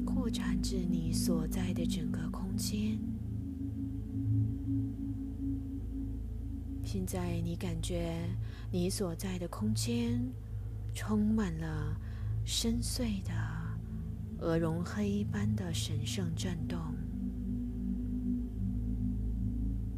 [0.05, 2.97] 扩展至你所在的整个空间。
[6.85, 8.15] 现在，你感觉
[8.71, 10.21] 你所在的空间
[10.93, 11.97] 充满了
[12.43, 13.31] 深邃的
[14.39, 16.79] 鹅绒黑般的神圣震动。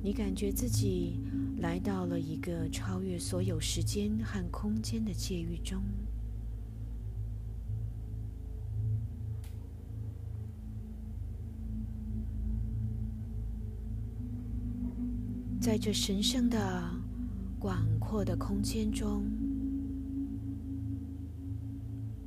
[0.01, 1.21] 你感觉自己
[1.59, 5.81] 来到了一个超越所有时间和空间的界域中。
[15.63, 16.83] 在这神圣的、
[17.57, 19.23] 广阔的空间中，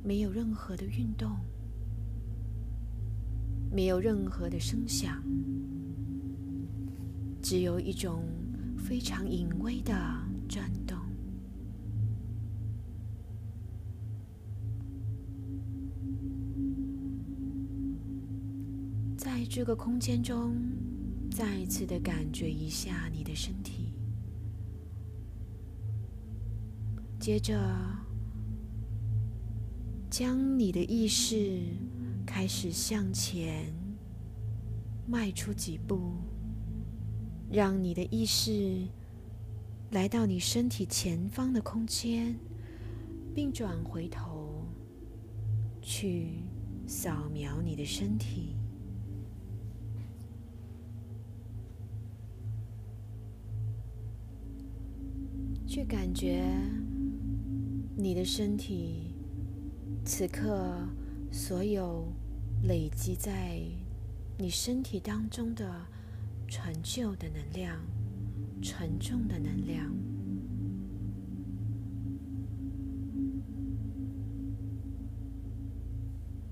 [0.07, 1.37] 没有任何的运动，
[3.69, 5.21] 没有任何的声响，
[7.41, 8.23] 只有一种
[8.77, 9.93] 非常隐微的
[10.47, 10.97] 转动。
[19.17, 20.55] 在这个空间中。
[21.29, 23.93] 再一次的感觉一下你的身体，
[27.19, 27.61] 接着
[30.17, 31.61] 将你的意识
[32.25, 33.71] 开始向前
[35.05, 36.13] 迈出几步，
[37.51, 38.87] 让你的意识
[39.91, 42.35] 来到你身体前方的空间，
[43.35, 44.65] 并转回头
[45.83, 46.39] 去
[46.87, 48.55] 扫描你的身体。
[55.67, 56.43] 去感觉
[57.95, 59.06] 你的身体
[60.07, 60.87] 此刻
[61.33, 62.07] 所有
[62.63, 63.59] 累积在
[64.37, 65.85] 你身体当中的
[66.47, 67.77] 陈旧的能量、
[68.61, 69.93] 沉重的能量。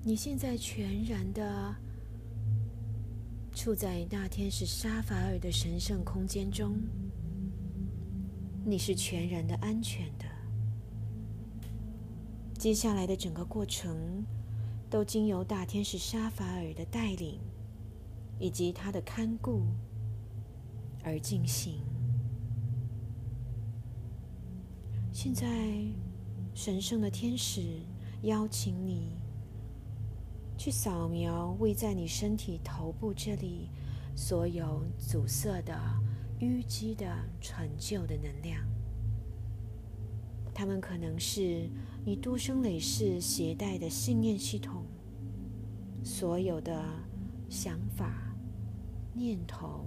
[0.02, 1.74] 你现在全然的
[3.54, 6.78] 处在大天使沙法尔的神圣空间中。
[8.66, 10.25] 你是全然的安全的。
[12.58, 14.24] 接下来的整个过程，
[14.90, 17.38] 都经由大天使沙法尔的带领，
[18.38, 19.62] 以及他的看顾
[21.04, 21.80] 而进行。
[25.12, 25.46] 现在，
[26.54, 27.80] 神圣的天使
[28.22, 29.12] 邀请你
[30.58, 33.68] 去扫描位在你身体头部这里
[34.14, 35.74] 所有阻塞的。
[36.40, 37.06] 淤积的
[37.40, 38.62] 陈旧的能量，
[40.52, 41.66] 它们可能是
[42.06, 44.84] 你多生累世携带的信念系统，
[46.04, 46.80] 所有的
[47.48, 48.32] 想法、
[49.12, 49.84] 念头，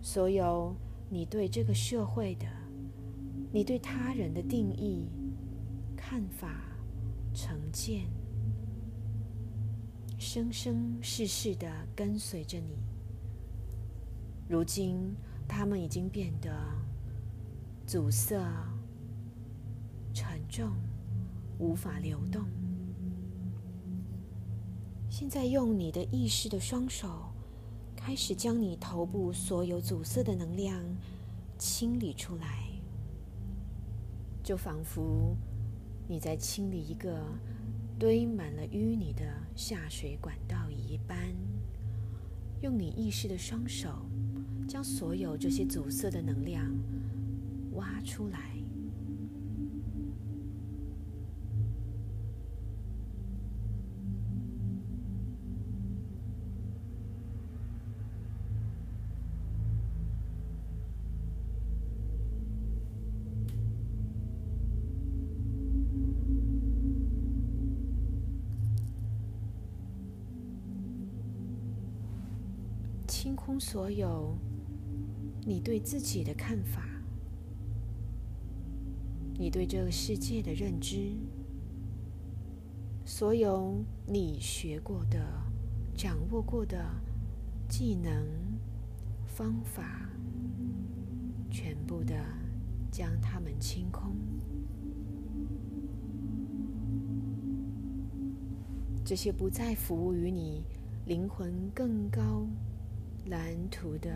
[0.00, 0.72] 所有
[1.10, 2.46] 你对这个社会的、
[3.50, 5.08] 你对他人的定义、
[5.96, 6.62] 看法、
[7.34, 8.04] 成见，
[10.16, 12.78] 生生世世的跟随着你。
[14.48, 15.16] 如今，
[15.48, 16.52] 他们已经变得
[17.84, 18.38] 阻塞、
[20.52, 20.70] 重，
[21.58, 22.44] 无法流动。
[25.08, 27.32] 现在，用你的意识的双手，
[27.96, 30.78] 开始将你头部所有阻塞的能量
[31.56, 32.68] 清理出来，
[34.42, 35.34] 就仿佛
[36.06, 37.18] 你在清理一个
[37.98, 39.24] 堆满了淤泥的
[39.56, 41.16] 下水管道一般。
[42.60, 43.88] 用你意识的双手。
[44.68, 46.72] 将所有这些阻塞的能量
[47.72, 48.51] 挖出来，
[73.22, 74.36] 清空所有。
[75.46, 76.82] 你对自己的看法，
[79.38, 81.12] 你对这个世界的认知，
[83.04, 85.24] 所有你学过的、
[85.94, 86.84] 掌握过的
[87.68, 88.26] 技能、
[89.24, 90.10] 方法，
[91.48, 92.16] 全部的
[92.90, 94.16] 将它们清空。
[99.04, 100.64] 这些不再服务于你
[101.06, 102.48] 灵魂更高
[103.26, 104.10] 蓝图的。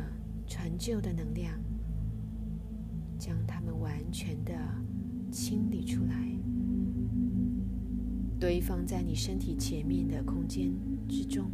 [0.48, 1.52] 陈旧的能量，
[3.18, 4.54] 将它们完全的
[5.28, 6.14] 清理出来，
[8.38, 10.70] 堆放在你身体前面的空间
[11.08, 11.50] 之中。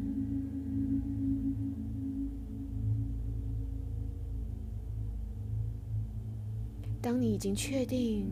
[7.01, 8.27] 当你已经确定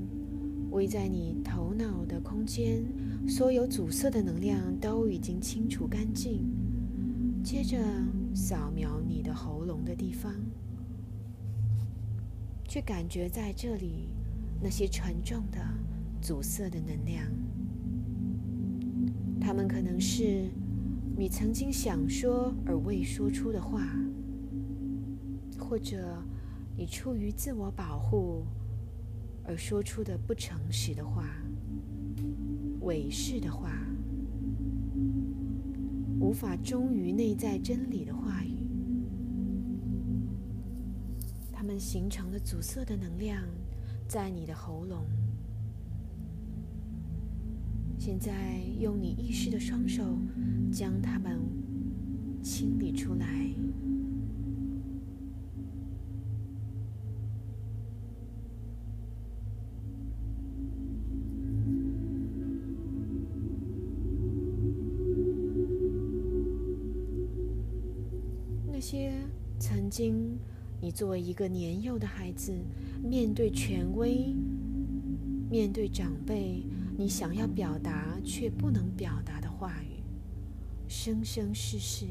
[0.70, 2.84] 位在你头脑的空间，
[3.26, 6.44] 所有阻塞的能量都已经清除干净，
[7.42, 7.78] 接着
[8.34, 10.34] 扫描你的喉咙的地方，
[12.68, 14.08] 去感觉在这里
[14.60, 15.58] 那些沉重的
[16.20, 17.26] 阻塞的能量，
[19.40, 20.48] 它们可能是
[21.16, 23.86] 你曾经想说而未说出的话，
[25.58, 26.22] 或者
[26.76, 28.44] 你出于自我保护。
[29.42, 31.24] 而说出的不诚实的话、
[32.82, 33.72] 伪饰的话、
[36.30, 38.54] 无法忠于内在真理的话语，
[41.52, 43.42] 它们形成了阻塞的能量，
[44.06, 45.04] 在你的喉咙。
[47.98, 50.04] 现在用你意识的双手，
[50.70, 51.40] 将它们
[52.44, 53.52] 清理出来。
[70.90, 72.52] 作为一个年幼的孩子，
[73.02, 74.34] 面对权威、
[75.50, 76.64] 面对长辈，
[76.96, 80.02] 你想要表达却不能表达的话语，
[80.88, 82.06] 生生世世；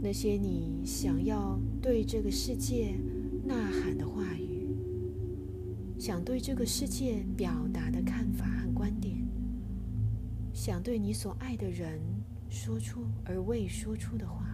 [0.00, 2.94] 那些你想要对这个世界
[3.44, 4.68] 呐喊的话语，
[5.98, 9.16] 想对这个世界表达的看法和观点，
[10.52, 12.00] 想对你所爱的人。
[12.50, 14.53] 说出而未说出的话，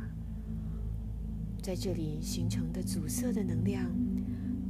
[1.63, 3.91] 在这里形成的阻塞的能量，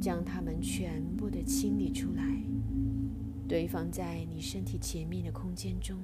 [0.01, 2.43] 将它们全部的清理出来，
[3.49, 5.97] 堆放在你身体前面的空间中。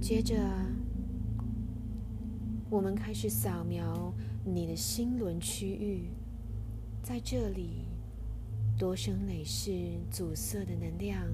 [0.00, 0.34] 接着，
[2.70, 4.14] 我们开始扫描
[4.44, 6.08] 你的心轮区域。
[7.02, 7.84] 在这里，
[8.78, 9.72] 多生累世
[10.08, 11.26] 阻塞的能量，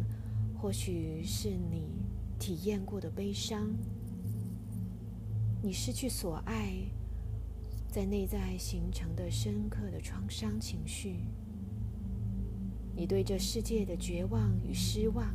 [0.56, 1.84] 或许是你
[2.38, 3.68] 体验过的悲伤，
[5.62, 6.72] 你失去所爱，
[7.86, 11.16] 在内在形成的深刻的创伤情绪，
[12.96, 15.26] 你对这世界的绝望与失望，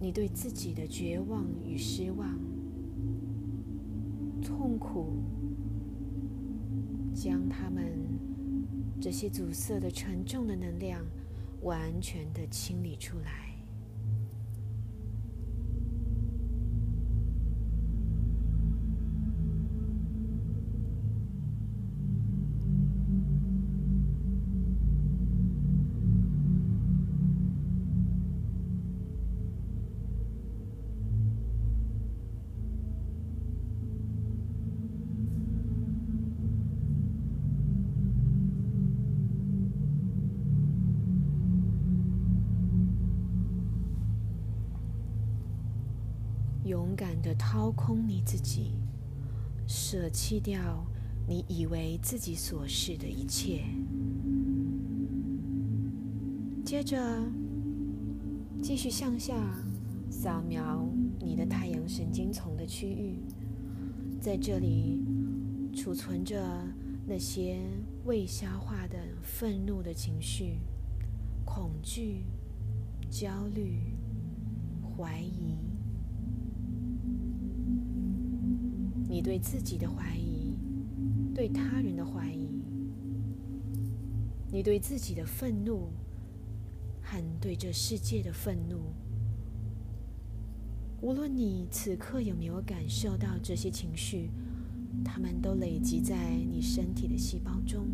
[0.00, 2.40] 你对自己的绝望与失望，
[4.40, 5.12] 痛苦，
[7.14, 8.11] 将他们。
[9.02, 11.04] 这些阻塞的沉重的能量，
[11.62, 13.51] 完全的清理出来。
[47.22, 48.72] 的掏空你自己，
[49.66, 50.84] 舍弃掉
[51.26, 53.62] 你以为自己所是的一切。
[56.64, 56.98] 接着，
[58.60, 59.34] 继续向下
[60.10, 60.88] 扫描
[61.20, 63.18] 你的太阳神经丛的区域，
[64.20, 65.00] 在这里
[65.74, 66.42] 储存着
[67.06, 67.58] 那些
[68.04, 70.58] 未消化的愤怒的情绪、
[71.44, 72.24] 恐惧、
[73.10, 73.94] 焦虑、
[74.82, 75.71] 怀疑。
[79.12, 80.56] 你对自己的怀疑，
[81.34, 82.48] 对他人的怀疑，
[84.50, 85.90] 你对自己的愤怒，
[87.02, 88.94] 和对这世界的愤怒，
[91.02, 94.30] 无论你此刻有没有感受到这些情绪，
[95.04, 96.16] 它们都累积在
[96.50, 97.86] 你身体的细胞中，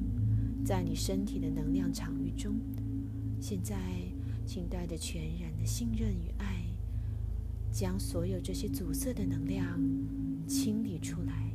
[0.65, 2.55] 在你身体的能量场域中。
[3.41, 3.77] 现在，
[4.47, 6.63] 请带着全然的信任与爱，
[7.73, 9.81] 将所有这些阻塞的能量。
[10.49, 11.48] 清理出来。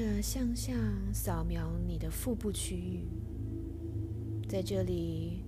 [0.00, 0.72] 着向下
[1.12, 3.04] 扫描你的腹部区域，
[4.48, 5.42] 在这里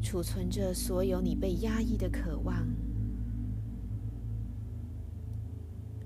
[0.00, 2.64] 储存着所有你被压抑的渴望，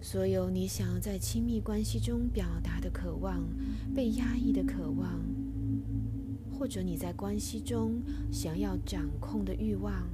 [0.01, 3.47] 所有你想要在亲密关系中表达的渴望，
[3.95, 5.21] 被压抑的渴望，
[6.51, 8.01] 或者你在关系中
[8.33, 10.09] 想要掌控的欲望，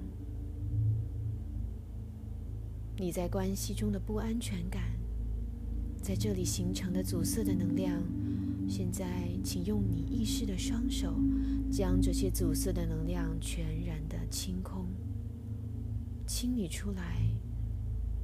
[2.97, 5.02] 你在关系中的不安全感。
[6.03, 8.03] 在这里形成的阻塞的能量，
[8.69, 9.07] 现在
[9.45, 11.15] 请用你意识的双手，
[11.71, 14.89] 将这些阻塞的能量全然的清空、
[16.27, 17.23] 清理出来，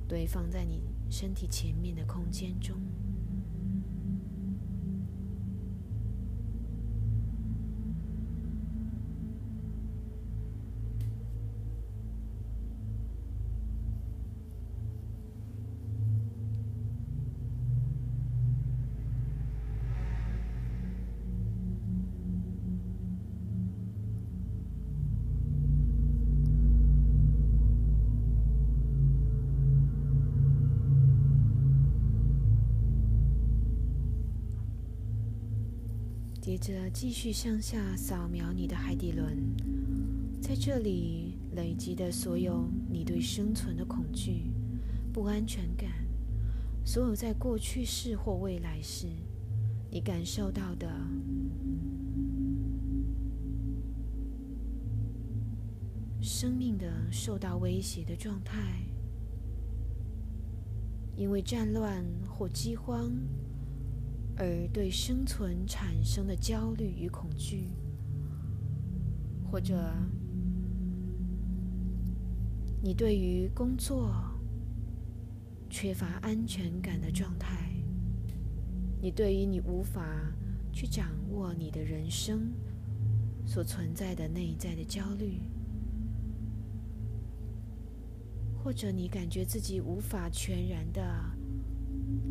[0.08, 2.76] 堆放在你身体前面的空间中。
[36.60, 39.38] 接着继续向下扫描你的海底轮，
[40.40, 44.50] 在这里累积的所有你对生存的恐惧、
[45.12, 45.88] 不安全感，
[46.84, 49.06] 所有在过去式或未来式
[49.90, 50.90] 你感受到的
[56.20, 58.82] 生命的受到威胁的状态，
[61.16, 63.12] 因为战乱或饥荒。
[64.40, 67.70] 而对生存产生的焦虑与恐惧，
[69.50, 69.92] 或者
[72.80, 74.14] 你对于工作
[75.68, 77.68] 缺乏安全感的状态，
[79.02, 80.32] 你对于你无法
[80.72, 82.52] 去掌握你的人生
[83.44, 85.40] 所存在的内在的焦虑，
[88.62, 91.37] 或者你感觉自己无法全然的。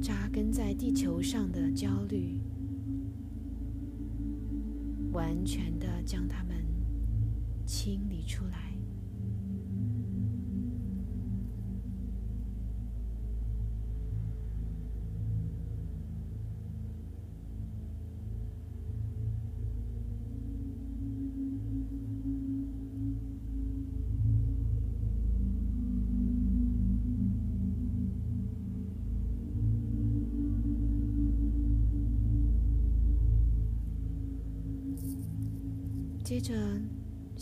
[0.01, 2.39] 扎根在地球上的焦虑，
[5.11, 6.55] 完全的将它们
[7.65, 8.66] 清理出来。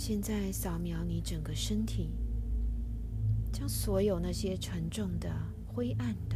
[0.08, 2.12] 现在扫描你整个身体，
[3.52, 5.28] 将所有那些沉重的、
[5.66, 6.36] 灰暗的、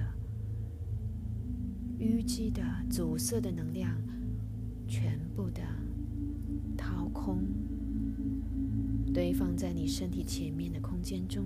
[2.00, 3.96] 淤积的、阻塞的能量，
[4.88, 5.62] 全部的
[6.76, 7.44] 掏空，
[9.14, 11.46] 堆放在你身体前面的空间中。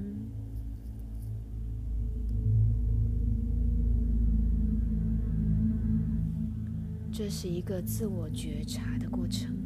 [7.12, 9.63] 这是一个自我觉察的过程。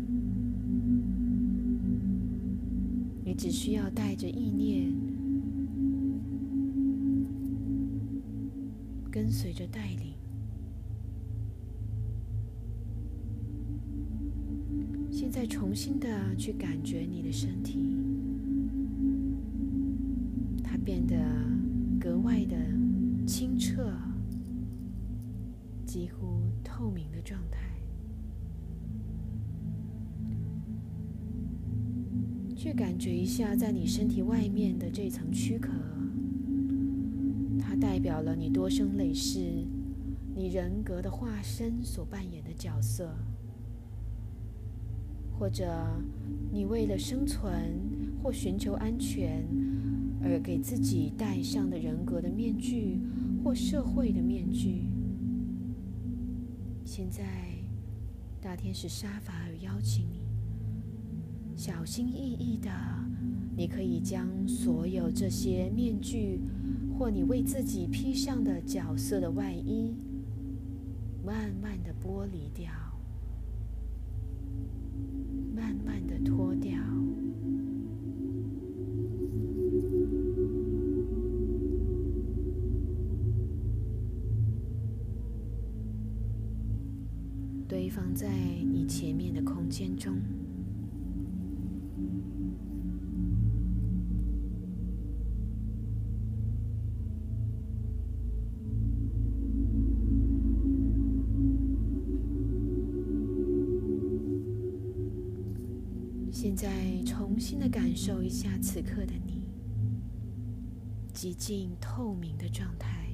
[3.37, 4.91] 只需要带着意念，
[9.11, 10.15] 跟随着带领，
[15.11, 17.77] 现在重新的去感觉你的身体，
[33.37, 35.69] 下，在你身体外面的这层躯壳，
[37.59, 39.63] 它代表了你多生累世、
[40.35, 43.15] 你人格的化身所扮演的角色，
[45.37, 45.71] 或者
[46.51, 47.79] 你为了生存
[48.23, 49.45] 或寻求安全
[50.19, 52.99] 而给自己戴上的人格的面具
[53.43, 54.87] 或社会的面具。
[56.83, 57.23] 现在，
[58.41, 60.25] 大天使沙法尔邀请你。
[61.55, 62.71] 小心翼翼的，
[63.57, 66.39] 你可以将所有这些面具，
[66.95, 69.95] 或你为自己披上的角色的外衣，
[71.25, 72.71] 慢慢的剥离掉，
[75.55, 76.79] 慢慢的脱掉，
[87.67, 88.29] 堆放在
[88.71, 90.15] 你前面的空间中。
[107.59, 109.43] 的感受一下此刻的你，
[111.13, 113.07] 极尽透明的状态。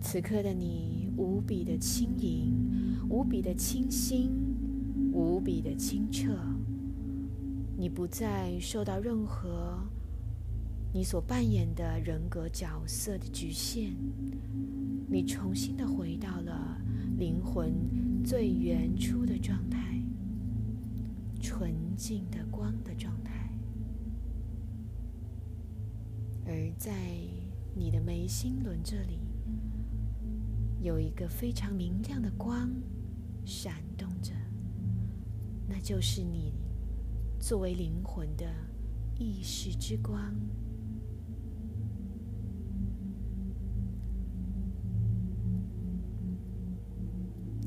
[0.00, 2.54] 此刻的你无比的轻盈，
[3.10, 4.30] 无比的清新，
[5.12, 6.34] 无比的清澈。
[7.76, 9.78] 你不再受到任何
[10.92, 13.92] 你所扮演的人格角色的局限，
[15.08, 16.80] 你重新的回到了
[17.18, 17.72] 灵魂
[18.24, 19.87] 最原初的状态，
[21.98, 23.50] 静的光的状态。
[26.46, 26.94] 而在
[27.74, 29.18] 你的眉心轮这里，
[30.80, 32.70] 有一个非常明亮的光
[33.44, 34.32] 闪动着，
[35.68, 36.54] 那就是你。
[37.40, 38.44] 作为灵魂的
[39.16, 40.34] 意识之光，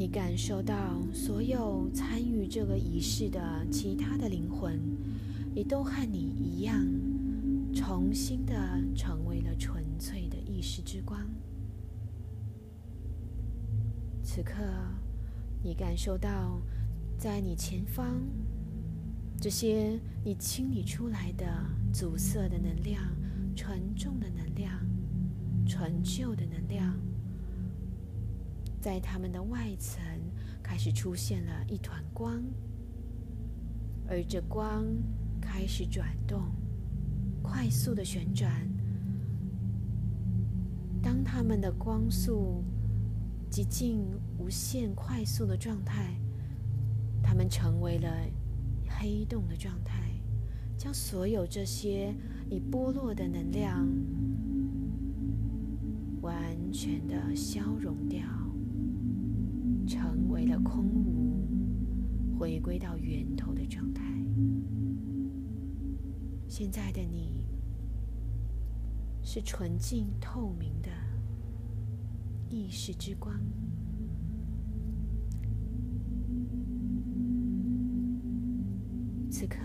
[0.01, 4.79] 你感受到所有参与这个仪式的其他的灵魂，
[5.53, 6.83] 也都和你一样，
[7.71, 8.55] 重新的
[8.95, 11.21] 成为了纯粹的意识之光。
[14.23, 14.63] 此刻，
[15.61, 16.59] 你感受到
[17.15, 18.23] 在你前方。
[19.39, 21.45] 这些你清理出来的
[21.93, 23.03] 阻塞的能量、
[23.55, 24.83] 沉重的能量、
[25.63, 26.99] 陈旧的能量，
[28.81, 30.01] 在它们的外层
[30.63, 32.43] 开始出现了一团光，
[34.07, 34.85] 而这光
[35.39, 36.41] 开始转动，
[37.41, 38.67] 快速的旋转。
[41.01, 42.63] 当它们的光速
[43.49, 44.03] 极近
[44.37, 46.19] 无限快速的状态，
[47.23, 48.09] 它们成为了。
[49.03, 50.11] 黑洞的状态，
[50.77, 52.13] 将所有这些
[52.51, 53.87] 已剥落的能量
[56.21, 58.21] 完全的消融掉，
[59.91, 64.01] 成为了空无，回归到源头的状态。
[66.47, 67.43] 现在的你
[69.21, 70.89] 是纯净透明的
[72.49, 73.37] 意识之光。
[79.29, 79.57] 此刻，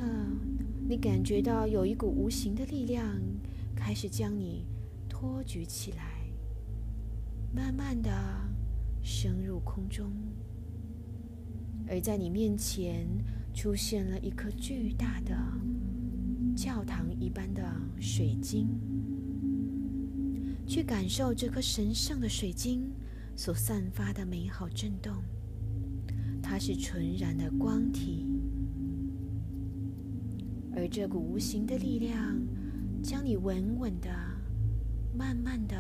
[0.89, 3.17] 你感觉到有一股无形的力量
[3.77, 4.67] 开始将你
[5.09, 6.27] 托举起来，
[7.55, 8.11] 慢慢的
[9.09, 10.11] 升入空中，
[11.89, 13.07] 而在你面前
[13.55, 15.33] 出现了一颗巨大的
[16.57, 17.63] 教堂一般的
[18.01, 18.67] 水晶。
[20.67, 22.91] 去感受这颗神圣的水晶
[23.37, 25.15] 所散发的美好震动，
[26.43, 28.27] 它是纯然的光体。
[30.75, 32.37] 而这股无形的力量，
[33.05, 34.11] 将你稳稳的、
[35.17, 35.77] 慢慢的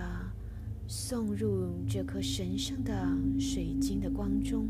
[0.88, 2.92] 送入这颗神圣的
[3.38, 4.68] 水晶的光中。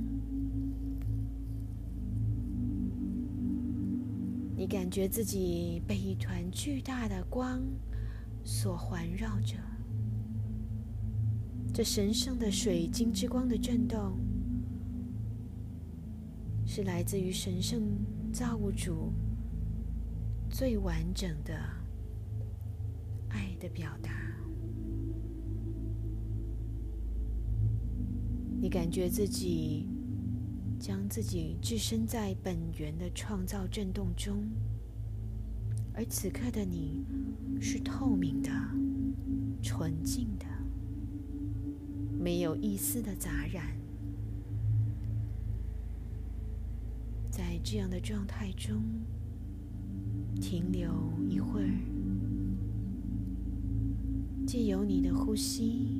[4.56, 7.62] 你感觉自己被一团巨大的光
[8.42, 9.56] 所环绕着。
[11.74, 14.18] 这神圣的水晶之光的震动，
[16.64, 17.82] 是来自于神圣
[18.32, 19.12] 造物主。
[20.48, 21.54] 最完整的
[23.28, 24.10] 爱的表达，
[28.66, 29.86] 你感觉自己
[30.76, 34.42] 将自己置身在本源的创造震动中，
[35.94, 37.04] 而此刻的你
[37.60, 38.50] 是透明的、
[39.62, 40.46] 纯净的，
[42.18, 43.64] 没有一丝的杂染，
[47.30, 48.82] 在这样的状态中。
[50.40, 50.90] 停留
[51.30, 51.70] 一会儿，
[54.44, 55.95] 借由你的呼吸，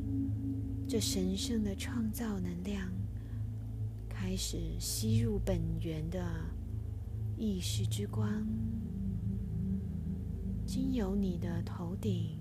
[0.88, 2.88] 这神圣的创造能量
[4.08, 6.24] 开始吸入本源的
[7.36, 8.46] 意识之光，
[10.64, 12.38] 经由你的头顶，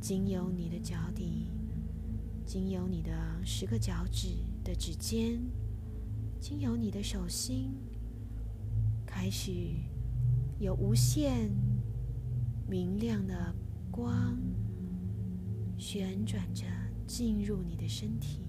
[0.00, 1.50] 经由你的脚底，
[2.46, 3.12] 经由你的
[3.44, 4.28] 十个脚趾
[4.64, 5.38] 的指尖，
[6.40, 7.70] 经由你的手心，
[9.06, 9.50] 开始。
[10.60, 11.50] 有无限
[12.68, 13.54] 明亮的
[13.90, 14.38] 光
[15.76, 16.64] 旋转着
[17.06, 18.43] 进入你的身体。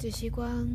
[0.00, 0.68] 这些光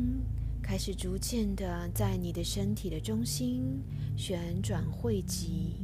[0.62, 3.82] 开始逐渐的在你的身体的中心
[4.18, 5.76] 旋转汇集，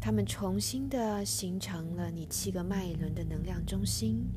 [0.00, 4.28] 它们重新的形成了你七个脉轮的能量中心。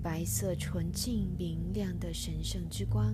[0.00, 3.12] 白色、纯净、明亮的神圣之光，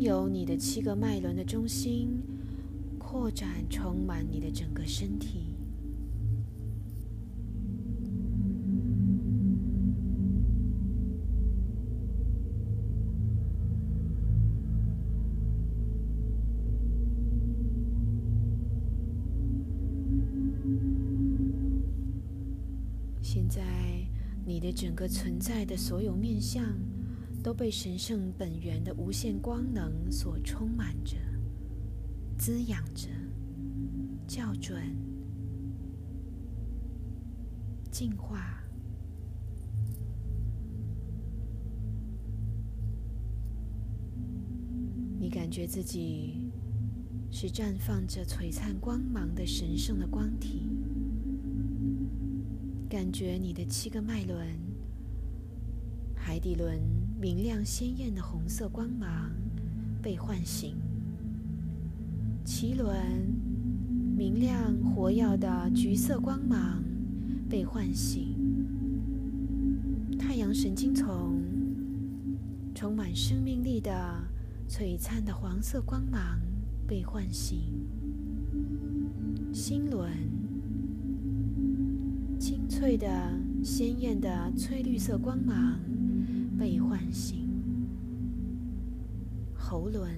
[0.00, 2.22] 由你的七个脉轮的中心
[2.98, 5.40] 扩展，充满你的整个身体。
[23.20, 23.62] 现在，
[24.46, 26.64] 你的整个存在的所有面相，
[27.42, 31.16] 都被神圣本源的无限光能所充满着、
[32.36, 33.08] 滋养着、
[34.28, 34.82] 校准、
[37.90, 38.62] 净化。
[45.18, 46.50] 你感觉自己
[47.30, 50.68] 是绽放着璀璨光芒的神圣的光体。
[52.88, 54.46] 感觉你的七个脉轮，
[56.14, 56.80] 海底轮
[57.20, 59.30] 明亮鲜艳的红色光芒
[60.00, 60.74] 被唤醒，
[62.46, 62.96] 脐轮
[64.16, 66.82] 明亮活耀的橘色光芒
[67.46, 68.34] 被唤醒，
[70.18, 71.42] 太阳神经丛
[72.74, 73.92] 充满生命力的
[74.66, 76.40] 璀璨的黄色光芒
[76.88, 77.58] 被唤醒，
[79.52, 80.10] 心轮。
[82.38, 83.06] 清脆的、
[83.62, 85.78] 鲜艳的翠绿色光芒
[86.60, 87.48] 被唤醒，
[89.54, 90.14] 喉轮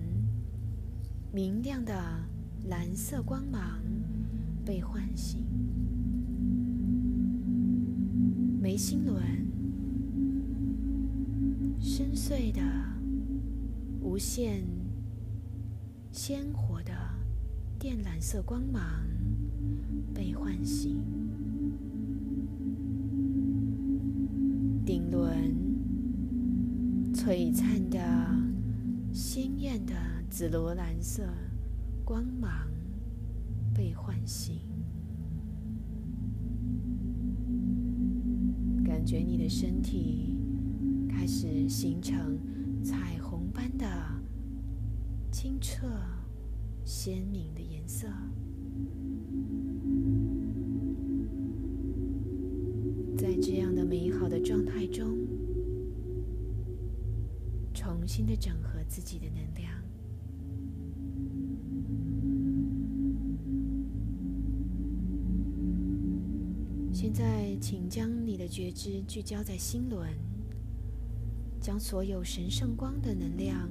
[1.32, 1.94] 明亮的
[2.68, 3.80] 蓝色光芒
[4.64, 5.44] 被唤醒，
[8.60, 9.22] 眉心轮
[11.78, 12.60] 深邃的、
[14.00, 14.64] 无限
[16.10, 16.92] 鲜活的
[17.78, 18.82] 靛蓝色光芒
[20.12, 21.00] 被唤醒。
[24.84, 25.54] 顶轮
[27.24, 28.00] 璀璨的、
[29.12, 29.94] 鲜艳的
[30.28, 31.22] 紫罗兰色
[32.04, 32.66] 光芒
[33.72, 34.58] 被唤醒，
[38.84, 40.36] 感觉你的身体
[41.08, 42.36] 开始形成
[42.82, 43.86] 彩虹般的
[45.30, 45.86] 清澈、
[46.84, 48.08] 鲜明的颜色。
[58.14, 59.72] 新的整合自己的能量。
[66.92, 70.10] 现在，请将你的觉知聚焦在心轮，
[71.58, 73.66] 将所有神圣光的能量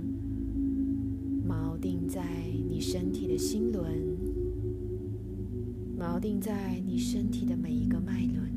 [1.47, 2.25] 锚定在
[2.67, 4.17] 你身体的心轮，
[5.99, 8.51] 锚定在你身体的每一个脉轮。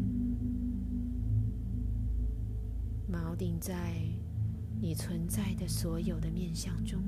[3.12, 4.00] 锚定在
[4.84, 7.00] 你存在的所有的面相中。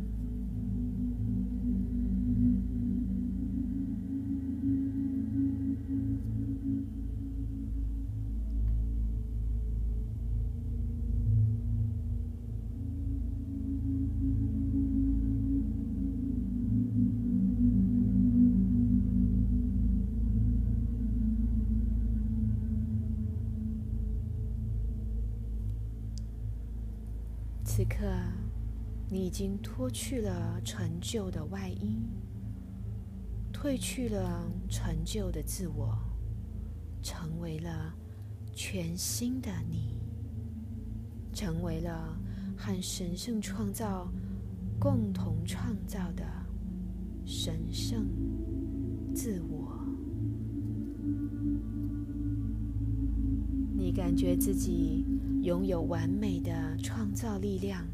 [29.27, 31.98] 已经脱去了陈旧的外衣，
[33.53, 35.98] 褪去了陈旧的自我，
[37.03, 37.93] 成为了
[38.55, 39.97] 全新的你，
[41.32, 42.16] 成为了
[42.57, 44.09] 和神圣创造
[44.78, 46.24] 共同创造的
[47.24, 48.07] 神圣
[49.12, 49.77] 自我。
[53.77, 55.05] 你感觉自己。
[55.43, 57.86] 拥有完美的创造力量，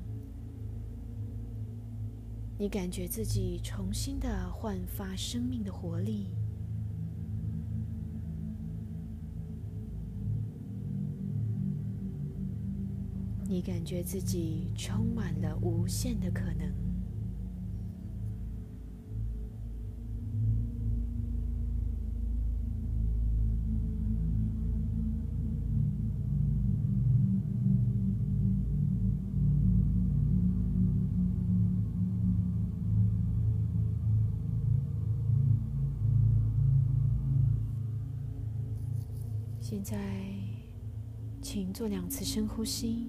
[2.58, 6.30] 你感觉自己重新的焕发生命的活力，
[13.48, 16.91] 你感觉自己充满了无限的可能。
[39.84, 39.98] 现在，
[41.40, 43.08] 请做两次深呼吸，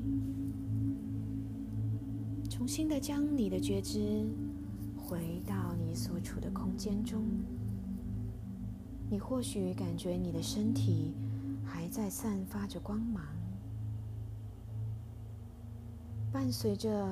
[2.50, 4.26] 重新的将你的觉知
[4.98, 7.24] 回到你所处的空间中。
[9.08, 11.14] 你或许感觉你的身体
[11.64, 13.24] 还在散发着光芒，
[16.32, 17.08] 伴随着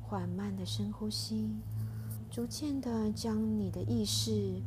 [0.00, 1.50] 缓慢的深呼吸，
[2.30, 4.62] 逐渐的将你的意识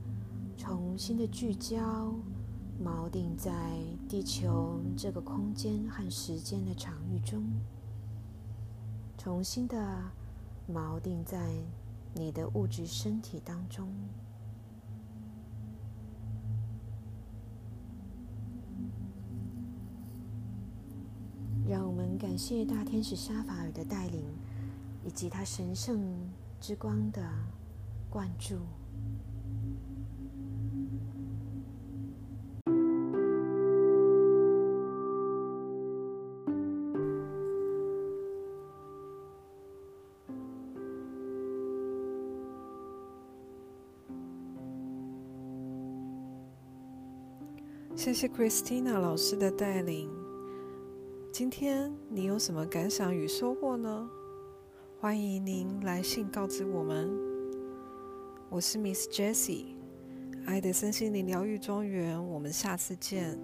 [0.58, 2.14] 重新的聚焦。
[2.84, 3.52] 锚定在
[4.08, 7.44] 地球这个空间和时间的场域中，
[9.18, 10.12] 重新的
[10.70, 11.40] 锚定在
[12.14, 13.88] 你的物质身体当中。
[21.68, 24.24] 让我们感谢大天使沙法尔的带领，
[25.04, 26.00] 以及他神圣
[26.60, 27.28] 之光的
[28.10, 28.60] 灌注。
[48.16, 50.10] 谢谢 Christina 老师的带领。
[51.34, 54.10] 今天你有什么感想与收获呢？
[54.98, 57.12] 欢迎您来信告知我们。
[58.50, 59.76] 我是 Miss Jessie，
[60.46, 62.26] 爱的身心灵疗愈庄园。
[62.30, 63.38] 我们下次见。